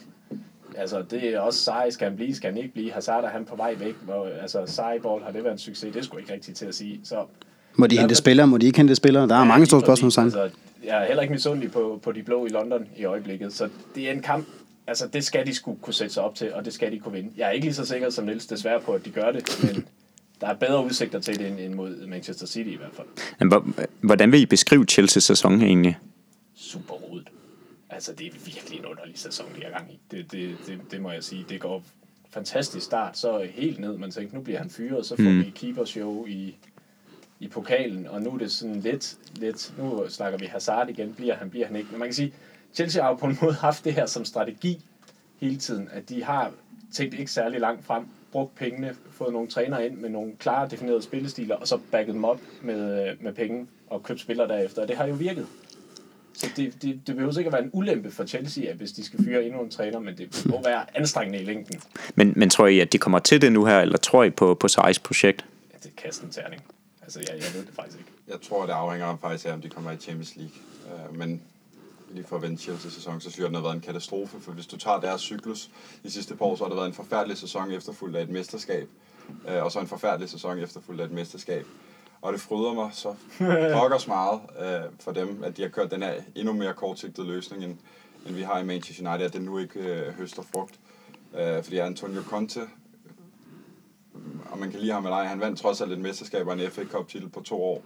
[0.77, 2.93] Altså, det er også sej, skal han blive, skal han ikke blive.
[2.93, 3.95] Hazard er han på vej væk.
[4.05, 5.95] Hvor, altså, sejbold, har det været en succes?
[5.95, 7.01] Det skulle ikke rigtigt til at sige.
[7.05, 7.25] Så,
[7.75, 9.29] Må de hente spillere, må de ikke hente spillere?
[9.29, 10.25] Der er Ja, mange store spørgsmål.
[10.25, 10.51] Altså,
[10.85, 14.09] jeg er heller ikke misundelig på, på de blå i London i øjeblikket, så det
[14.09, 14.47] er en kamp,
[14.87, 17.13] altså det skal de skulle kunne sætte sig op til, og det skal de kunne
[17.15, 17.31] vinde.
[17.37, 19.87] Jeg er ikke lige så sikker som Niels desværre på, at de gør det, men
[20.41, 23.07] der er bedre udsigter til det end, end mod Manchester City i hvert fald.
[23.39, 23.67] Men hvor-
[24.01, 25.99] Hvordan vil I beskrive Chelsea's sæson egentlig?
[26.57, 27.29] Super rodet.
[27.91, 29.99] Altså det er virkelig en underlig sæson, de har gang i.
[30.11, 31.45] Det, det, det, det må jeg sige.
[31.49, 31.83] Det går
[32.31, 33.97] fantastisk start, så helt ned.
[33.99, 35.39] Man tænker, nu bliver han fyret, så får mm.
[35.41, 36.55] vi keepershow i,
[37.41, 41.35] i pokalen, og nu er det sådan lidt, lidt, nu snakker vi Hazard igen, bliver
[41.35, 41.89] han, bliver han ikke.
[41.91, 42.33] Men man kan sige,
[42.75, 44.85] Chelsea har jo på en måde haft det her som strategi
[45.41, 46.53] hele tiden, at de har
[46.93, 51.03] tænkt ikke særlig langt frem, brugt pengene, fået nogle trænere ind med nogle klare definerede
[51.03, 54.97] spillestiler, og så backet dem op med, med penge og købt spillere derefter, og det
[54.97, 55.47] har jo virket.
[56.35, 59.05] Så det, det, det behøver ikke at være en ulempe for Chelsea, at hvis de
[59.05, 61.81] skal fyre endnu en træner, men det må være anstrengende i længden.
[62.15, 64.55] Men, men tror I, at de kommer til det nu her, eller tror I på,
[64.55, 65.45] på Sarris projekt?
[65.73, 66.63] Ja, det er kasten terning.
[67.03, 68.11] Altså, jeg, jeg ved det faktisk ikke.
[68.29, 70.55] Jeg tror, det afhænger faktisk af, om de kommer i Champions League.
[71.11, 71.43] Uh, men
[72.15, 74.41] lige for at vende Chelsea-sæson, så synes jeg, den har været en katastrofe.
[74.41, 75.71] For hvis du tager deres cyklus
[76.03, 78.89] de sidste par år, så har det været en forfærdelig sæson efterfulgt af et mesterskab.
[79.29, 81.67] Uh, og så en forfærdelig sæson efterfulgt af et mesterskab.
[82.23, 83.15] Og det fryder mig så
[83.79, 87.65] pokkers meget uh, for dem, at de har kørt den her endnu mere kortsigtede løsning,
[87.65, 87.77] end,
[88.27, 90.81] end vi har i Manchester United, at det nu ikke uh, høster frugt.
[91.33, 92.61] Uh, fordi Antonio Conte,
[94.51, 96.71] og man kan lide ham eller ej, han vandt trods alt et mesterskab og en
[96.71, 97.83] FA Cup titel på to år.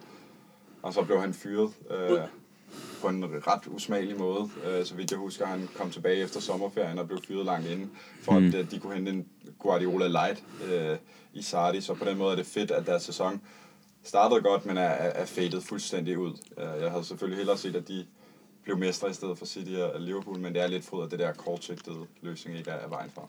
[0.82, 2.20] Og så blev han fyret øh,
[3.00, 4.50] på en ret usmagelig måde.
[4.64, 7.90] Øh, så vidt jeg husker, han kom tilbage efter sommerferien og blev fyret langt inden,
[8.22, 8.46] for mm.
[8.46, 9.26] at øh, de kunne hente en
[9.58, 10.96] Guardiola Light øh,
[11.32, 11.80] i Sardi.
[11.80, 13.40] Så på den måde er det fedt, at deres sæson
[14.02, 16.32] startede godt, men er, er, fadet fuldstændig ud.
[16.58, 18.06] Øh, jeg havde selvfølgelig hellere set, at de
[18.64, 21.18] blev mestre i stedet for City og Liverpool, men det er lidt fryd, at det
[21.18, 23.26] der kortsigtede løsning ikke er vejen frem.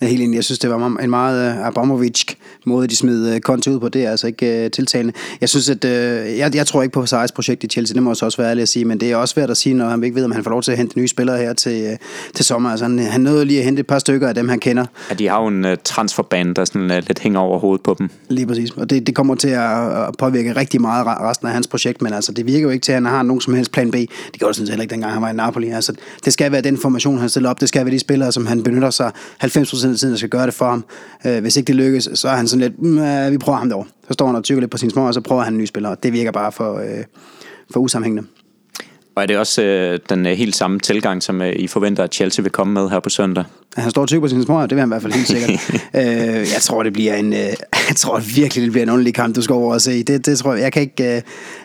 [0.00, 0.36] Jeg er helt enig.
[0.36, 2.24] Jeg synes, det var en meget uh, Abramovic
[2.66, 3.88] måde, de smed Conte ud på.
[3.88, 5.12] Det er altså ikke uh, tiltalende.
[5.40, 5.90] Jeg synes, at uh,
[6.38, 7.94] jeg, jeg tror ikke på Sarri's projekt i Chelsea.
[7.94, 8.84] Det må jeg så også være ærlig at sige.
[8.84, 10.62] Men det er også svært at sige, når han ikke ved, om han får lov
[10.62, 11.96] til at hente nye spillere her til, uh,
[12.34, 12.70] til sommer.
[12.70, 14.84] Altså, han, han nåede lige at hente et par stykker af dem, han kender.
[15.10, 17.96] Ja, de har jo en uh, transferband, der sådan, uh, lidt hænger over hovedet på
[17.98, 18.10] dem.
[18.28, 18.70] Lige præcis.
[18.70, 19.68] Og det, det kommer til at,
[20.18, 22.02] påvirke rigtig meget re- resten af hans projekt.
[22.02, 23.94] Men altså, det virker jo ikke til, at han har nogen som helst plan B.
[23.94, 25.68] Det gjorde det sådan set heller ikke, dengang han var i Napoli.
[25.68, 25.92] Altså,
[26.24, 27.60] det skal være den formation, han stiller op.
[27.60, 29.10] Det skal være de spillere, som han benytter sig
[29.44, 30.84] 90% af tiden, der skal gøre det for ham.
[31.26, 33.68] Øh, hvis ikke det lykkes, så er han sådan lidt, mm, øh, vi prøver ham
[33.68, 33.88] derovre.
[34.08, 35.64] Så står han og tykker lidt på sin små, og så prøver han en ny
[35.64, 35.88] spiller.
[35.88, 37.04] Og det virker bare for, øh,
[37.72, 38.28] for usammenhængende.
[39.14, 42.14] Og er det også øh, den øh, helt samme tilgang, som øh, I forventer, at
[42.14, 43.44] Chelsea vil komme med her på søndag?
[43.78, 45.50] At Han står tykker på sine små, det vil han i hvert fald helt sikkert.
[45.98, 46.02] øh,
[46.54, 47.38] jeg tror, det bliver en, øh,
[47.88, 50.02] jeg tror virkelig, det bliver en underlig kamp, du skal over og se.
[50.02, 51.14] Det, det tror jeg, jeg kan ikke, øh,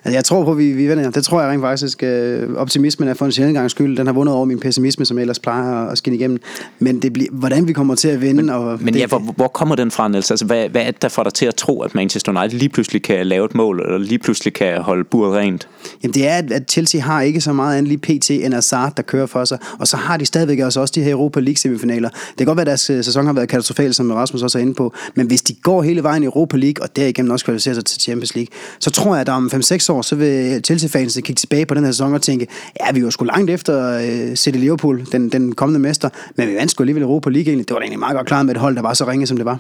[0.04, 1.12] altså jeg tror på, vi, vi vinder.
[1.12, 2.04] Det tror jeg rent faktisk.
[2.04, 3.98] Øh, optimismen er for en sjældent gang skyld.
[3.98, 6.40] Den har vundet over min pessimisme, som ellers plejer at skinne igennem.
[6.80, 8.34] Men det bliver, hvordan vi kommer til at vinde.
[8.44, 10.32] Men, og Men det, ja, hvor, hvor kommer den fra, Niels?
[10.32, 12.70] Altså, hvad, hvad er det, der får dig til at tro, at Manchester United lige
[12.70, 15.68] pludselig kan lave et mål, eller lige pludselig kan holde buret rent?
[16.04, 18.94] Jamen det er, at- at Chelsea har ikke så meget andet lige PT end Hazard,
[18.98, 19.58] der kører for sig.
[19.80, 22.03] Og så har de stadigvæk også, også de her Europa League semifinaler.
[22.10, 24.62] Det kan godt være, at deres øh, sæson har været katastrofal, som Rasmus også er
[24.62, 24.94] inde på.
[25.16, 28.02] Men hvis de går hele vejen i Europa League, og derigennem også kvalificerer sig til
[28.02, 31.74] Champions League, så tror jeg, at om 5-6 år, så vil Chelsea-fans kigge tilbage på
[31.74, 32.48] den her sæson og tænke,
[32.80, 34.00] ja, vi var sgu langt efter
[34.30, 37.68] øh, City Liverpool, den, den kommende mester, men vi vandt sgu alligevel Europa League egentlig.
[37.68, 39.38] Det var da egentlig meget godt klaret med et hold, der var så ringe, som
[39.38, 39.58] det var.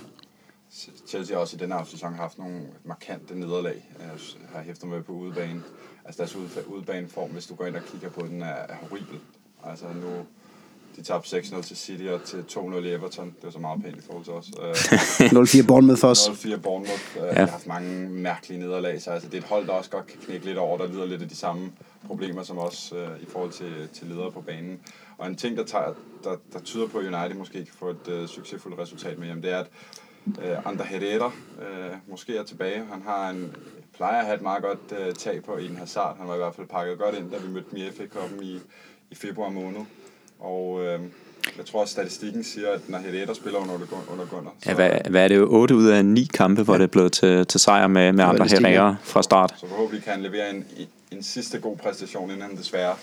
[1.07, 3.75] Chelsea har også i den her sæson haft nogle markante nederlag.
[3.99, 4.05] Øh,
[4.41, 5.61] jeg har hæftet med på udebane.
[6.05, 9.17] Altså deres ude- udebaneform, hvis du går ind og kigger på den, er horribel.
[9.69, 10.09] Altså nu
[10.95, 13.25] de tabte 6-0 til City og til 2-0 i Everton.
[13.25, 14.51] Det var så meget pænt i forhold til os.
[14.61, 16.27] Øh, 0-4 Bournemouth for os.
[16.27, 17.17] 0-4 Bournemouth.
[17.17, 17.33] Øh, Ja.
[17.33, 20.19] har haft mange mærkelige nederlag, så altså, det er et hold, der også godt kan
[20.25, 21.71] knække lidt over, der lider lidt af de samme
[22.07, 24.79] problemer som os øh, i forhold til, til ledere på banen.
[25.17, 28.07] Og en ting, der, tager, der, der tyder på, at United måske kan få et
[28.07, 29.67] øh, succesfuldt resultat med hjem, det er, at
[30.43, 31.31] øh, Ander Herrera
[31.61, 32.83] øh, måske er tilbage.
[32.91, 33.55] Han har en,
[33.95, 36.17] plejer at have et meget godt øh, tag på en Hazard.
[36.17, 38.59] Han var i hvert fald pakket godt ind, da vi mødte Cup'en i,
[39.11, 39.81] i februar måned.
[40.43, 40.99] Og øh,
[41.57, 43.73] jeg tror, at statistikken siger, at når Herrera spiller under,
[44.11, 45.47] under Gunnar, så, Ja, hvad, hvad er det jo?
[45.49, 48.47] 8 ud af 9 kampe, hvor det er blevet til, til sejr med, med andre.
[48.47, 49.53] Herrera fra start.
[49.59, 50.65] så forhåbentlig kan han levere en,
[51.11, 52.95] en sidste god præstation, inden han desværre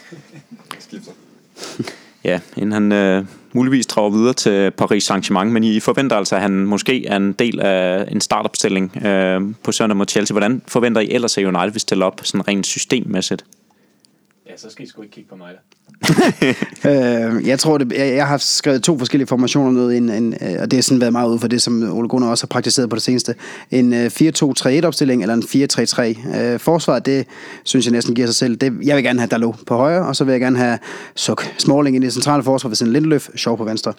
[0.79, 1.13] skifter.
[2.25, 6.43] Ja, inden han øh, muligvis drager videre til Paris Saint-Germain, men I forventer altså, at
[6.43, 10.35] han måske er en del af en startopstilling øh, på søndag mod Chelsea.
[10.35, 13.45] Hvordan forventer I ellers, at United vil stille op sådan rent systemmæssigt?
[14.51, 15.59] Ja, så skal I sgu ikke kigge på mig da.
[16.91, 20.57] Øh, jeg tror, det, jeg, jeg har skrevet to forskellige formationer ned, en, en, øh,
[20.61, 22.91] og det har sådan været meget ud for det, som Ole Gunnar også har praktiseret
[22.91, 23.35] på det seneste.
[23.71, 26.39] En øh, 4-2-3-1 opstilling, eller en 4-3-3.
[26.39, 27.27] Øh, forsvaret, det
[27.65, 28.57] synes jeg næsten giver sig selv.
[28.57, 30.79] Det, jeg vil gerne have Dalot på højre, og så vil jeg gerne have
[31.15, 33.93] Suk Smalling i det centrale forsvar ved sådan Lindeløf, Sjov på venstre.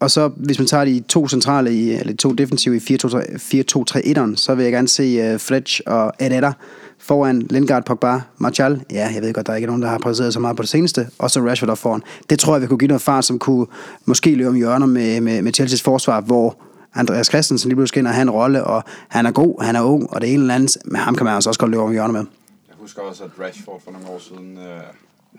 [0.00, 4.36] Og så, hvis man tager de to centrale, i, eller de to defensive i 4-2-3-1'eren,
[4.36, 6.52] så vil jeg gerne se uh, Fletch og Herrera
[6.98, 8.84] foran Lindgaard, Pogba, Martial.
[8.90, 10.70] Ja, jeg ved godt, der er ikke nogen, der har præsteret så meget på det
[10.70, 11.08] seneste.
[11.18, 12.02] Og så Rashford op foran.
[12.30, 13.66] Det tror jeg, vi kunne give noget fart, som kunne
[14.04, 16.56] måske løbe om hjørner med, med, med Chelsea's forsvar, hvor
[16.94, 19.82] Andreas Christensen lige pludselig ind og have en rolle, og han er god, han er
[19.82, 21.92] ung, og det ene eller andet, men ham kan man altså også godt løbe om
[21.92, 22.24] hjørner med.
[22.68, 24.80] Jeg husker også, at Rashford for nogle år siden øh,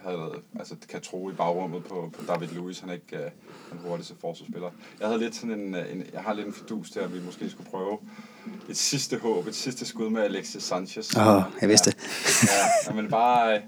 [0.06, 2.80] havde altså, kan tro i bagrummet på, på David Luiz.
[2.80, 3.32] Han er ikke øh,
[3.72, 4.70] den hurtigste forsvarsspiller.
[5.00, 7.20] Jeg havde lidt sådan en, øh, en, jeg har lidt en fidus til, at vi
[7.26, 7.98] måske skulle prøve
[8.70, 11.16] et sidste håb, et sidste skud med Alexis Sanchez.
[11.18, 11.98] Åh, jeg vidste det.
[12.44, 13.60] Ja, ja, men bare,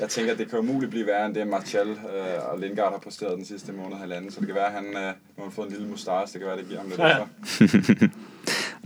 [0.00, 1.96] jeg tænker, at det kan umuligt blive værre end det, Martial øh,
[2.52, 4.30] og Lingard har præsteret den sidste måned halvanden.
[4.30, 5.02] Så det kan være, at han øh, nu
[5.38, 6.26] har han fået en lille mustache.
[6.32, 7.16] Det kan være, det giver ham lidt Ja.
[7.88, 8.06] ekstra.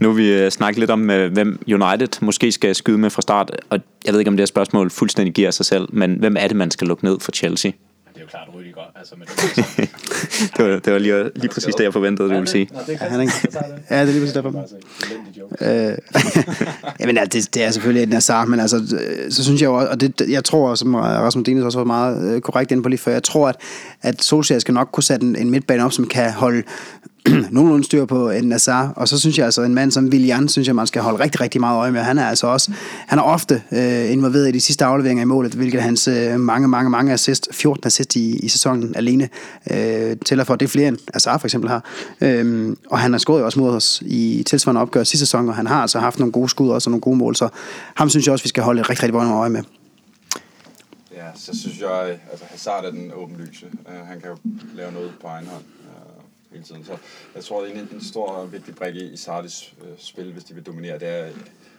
[0.00, 3.50] Nu vi øh, snakket lidt om, øh, hvem United måske skal skyde med fra start,
[3.70, 6.48] og jeg ved ikke, om det her spørgsmål fuldstændig giver sig selv, men hvem er
[6.48, 7.70] det, man skal lukke ned for Chelsea?
[8.26, 9.90] Det jo klart Rüdiger, altså med det.
[10.56, 12.68] Det var, det var lige, lige præcis det, jeg forventede, du ville sige.
[12.72, 13.32] Nå, det er Han ikke-
[13.90, 14.64] Ja, det er lige præcis derfor.
[15.60, 15.98] Øh,
[17.00, 18.96] jamen, altså, det, det er selvfølgelig et Nazar, men altså,
[19.30, 22.34] så synes jeg jo også, og det, jeg tror, som Rasmus Dines også var meget
[22.34, 23.56] øh, korrekt inde på lige før, jeg tror, at,
[24.02, 26.62] at Solskjaer skal nok kunne sætte en, en midtbane op, som kan holde
[27.50, 30.68] nogenlunde styr på en Nazar, og så synes jeg altså, en mand som Willian, synes
[30.68, 32.00] jeg, man skal holde rigtig, rigtig meget øje med.
[32.00, 32.72] Han er altså også,
[33.06, 36.68] han er ofte øh, involveret i de sidste afleveringer i målet, hvilket hans øh, mange,
[36.68, 39.28] mange, mange assist, 14 assist i, i sæsonen alene,
[39.70, 40.56] øh, tæller for.
[40.56, 41.84] Det er flere end Azar for eksempel har.
[42.20, 45.66] Øhm, og han har scoret også mod os i tilsvarende opgør sidste sæson, og han
[45.66, 47.48] har altså haft nogle gode skud også, og nogle gode mål, så
[47.94, 49.62] ham synes jeg også, vi skal holde rigtig, rigtig meget øje med.
[51.16, 53.66] Ja, så synes jeg, altså Hazard er den åbenlyse.
[53.66, 54.36] Uh, han kan jo
[54.74, 55.62] lave noget på egen hånd
[56.50, 56.84] hele tiden.
[56.84, 56.96] Så
[57.34, 60.44] jeg tror, det er en, en stor og vigtig brik i Sardis uh, spil, hvis
[60.44, 60.98] de vil dominere.
[60.98, 61.28] Det er,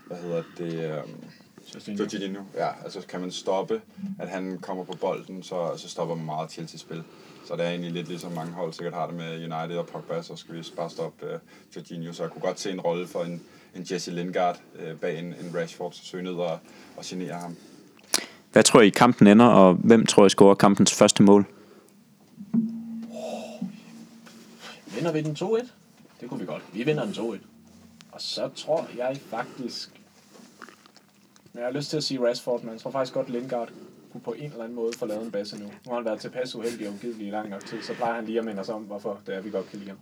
[0.08, 2.42] hvad hedder det, um, Jorginho.
[2.56, 3.82] Ja, altså kan man stoppe,
[4.20, 7.04] at han kommer på bolden, så, så stopper man meget Chelsea spil.
[7.46, 10.22] Så det er egentlig lidt ligesom mange hold sikkert har det med United og Pogba,
[10.22, 11.40] så skal vi bare stoppe uh,
[11.76, 12.14] Jorginho.
[12.14, 13.42] Så jeg kunne godt se en rolle for en,
[13.76, 16.60] en Jesse Lingard uh, bag en, en Rashford, så søge ned og,
[16.98, 17.56] og genere ham.
[18.52, 21.46] Hvad tror I kampen ender, og hvem tror I scorer kampens første mål?
[24.98, 25.68] Vinder vi den 2-1?
[26.22, 26.64] Det kunne vi godt.
[26.74, 27.38] Vi vinder den 2-1.
[28.12, 29.90] Og så tror jeg faktisk...
[31.56, 33.70] Jeg har lyst til at sige Rashford, men jeg tror faktisk godt, Lingard
[34.12, 35.64] kunne på en eller anden måde få lavet en basse nu.
[35.64, 38.26] Nu har han været tilpas uheldig og ugidelig i lang nok tid, så plejer han
[38.26, 39.98] lige at minde os om, hvorfor det er, vi godt kan lide ham.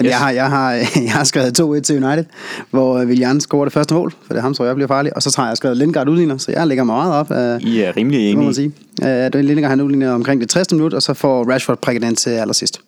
[0.00, 0.10] Yes.
[0.10, 0.72] Jeg, har, jeg, har,
[1.08, 2.24] jeg har skrevet 2-1 til United,
[2.70, 5.16] hvor Willian scorer det første mål, for det er ham, tror jeg bliver farlig.
[5.16, 7.30] Og så har jeg skrevet Lindgaard udligner, så jeg lægger mig meget op.
[7.30, 8.54] Uh, I er rimelig det må man enige.
[8.54, 8.72] sige.
[9.02, 10.72] Uh, er Lindgaard, han udligner omkring det 60.
[10.72, 12.80] minut, og så får Rashford prikket den til allersidst.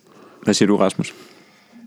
[0.42, 1.14] Hvad siger du, Rasmus?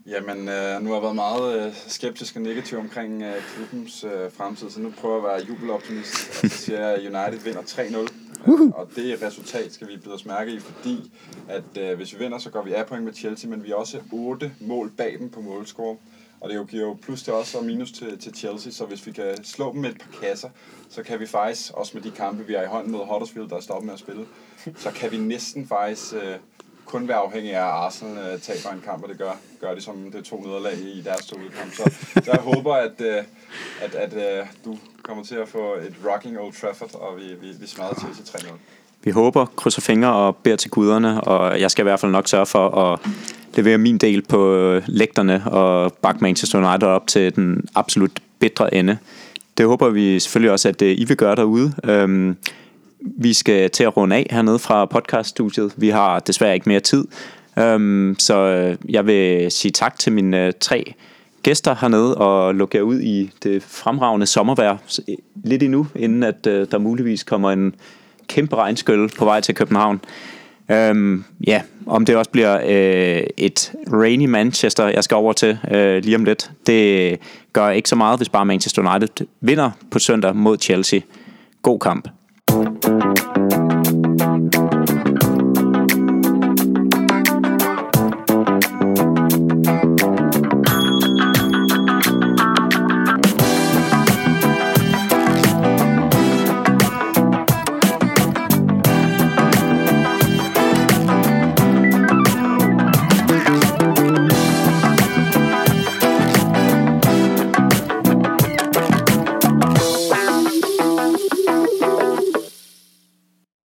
[0.07, 4.31] Jamen, øh, nu har jeg været meget øh, skeptisk og negativ omkring øh, klubbens øh,
[4.31, 7.61] fremtid, så nu prøver jeg at være jubeloptimist, og så siger jeg, at United vinder
[7.61, 8.13] 3-0.
[8.47, 8.75] Uh-huh.
[8.75, 11.11] Og det resultat skal vi byde os mærke i, fordi
[11.49, 13.75] at øh, hvis vi vinder, så går vi af point med Chelsea, men vi er
[13.75, 15.97] også 8 mål bag dem på målscore.
[16.41, 19.11] Og det giver jo plus til os og minus til, til Chelsea, så hvis vi
[19.11, 20.49] kan slå dem med et par kasser,
[20.89, 23.55] så kan vi faktisk, også med de kampe, vi har i hånden mod Huddersfield, der
[23.55, 24.25] er stoppet med at spille,
[24.75, 26.35] så kan vi næsten faktisk øh,
[26.85, 29.31] kun være afhængig af, at Arsenal øh, taber en kamp, og det gør,
[29.61, 31.73] gør de som det to nederlag i deres to udkamp.
[31.73, 31.91] Så,
[32.23, 33.23] så jeg håber, at, øh,
[33.81, 37.53] at, at øh, du kommer til at få et rocking Old Trafford, og vi, vi,
[37.59, 38.47] vi smadrer til 3-0.
[39.03, 42.27] Vi håber, krydser fingre og beder til guderne, og jeg skal i hvert fald nok
[42.27, 42.99] sørge for at
[43.55, 48.73] levere min del på øh, lægterne og bakke Manchester United op til den absolut bedre
[48.73, 48.97] ende.
[49.57, 51.73] Det håber vi selvfølgelig også, at øh, I vil gøre derude.
[51.83, 52.37] Øhm,
[53.03, 55.73] vi skal til at runde af hernede fra podcaststudiet.
[55.77, 57.05] Vi har desværre ikke mere tid.
[57.57, 60.93] Um, så øh, jeg vil sige tak til mine øh, tre
[61.43, 64.77] gæster hernede og lukke jer ud i det fremragende sommervejr
[65.09, 67.75] øh, lidt endnu, inden at uh, der muligvis kommer en
[68.27, 70.01] kæmpe regnskyld på vej til København.
[70.69, 75.77] Um, ja, om det også bliver uh, et rainy Manchester, jeg skal over til uh,
[75.77, 77.19] lige om lidt, det
[77.53, 80.99] gør ikke så meget, hvis bare Manchester United vinder på søndag mod Chelsea.
[81.61, 82.07] God kamp.
[84.53, 84.92] Thank you.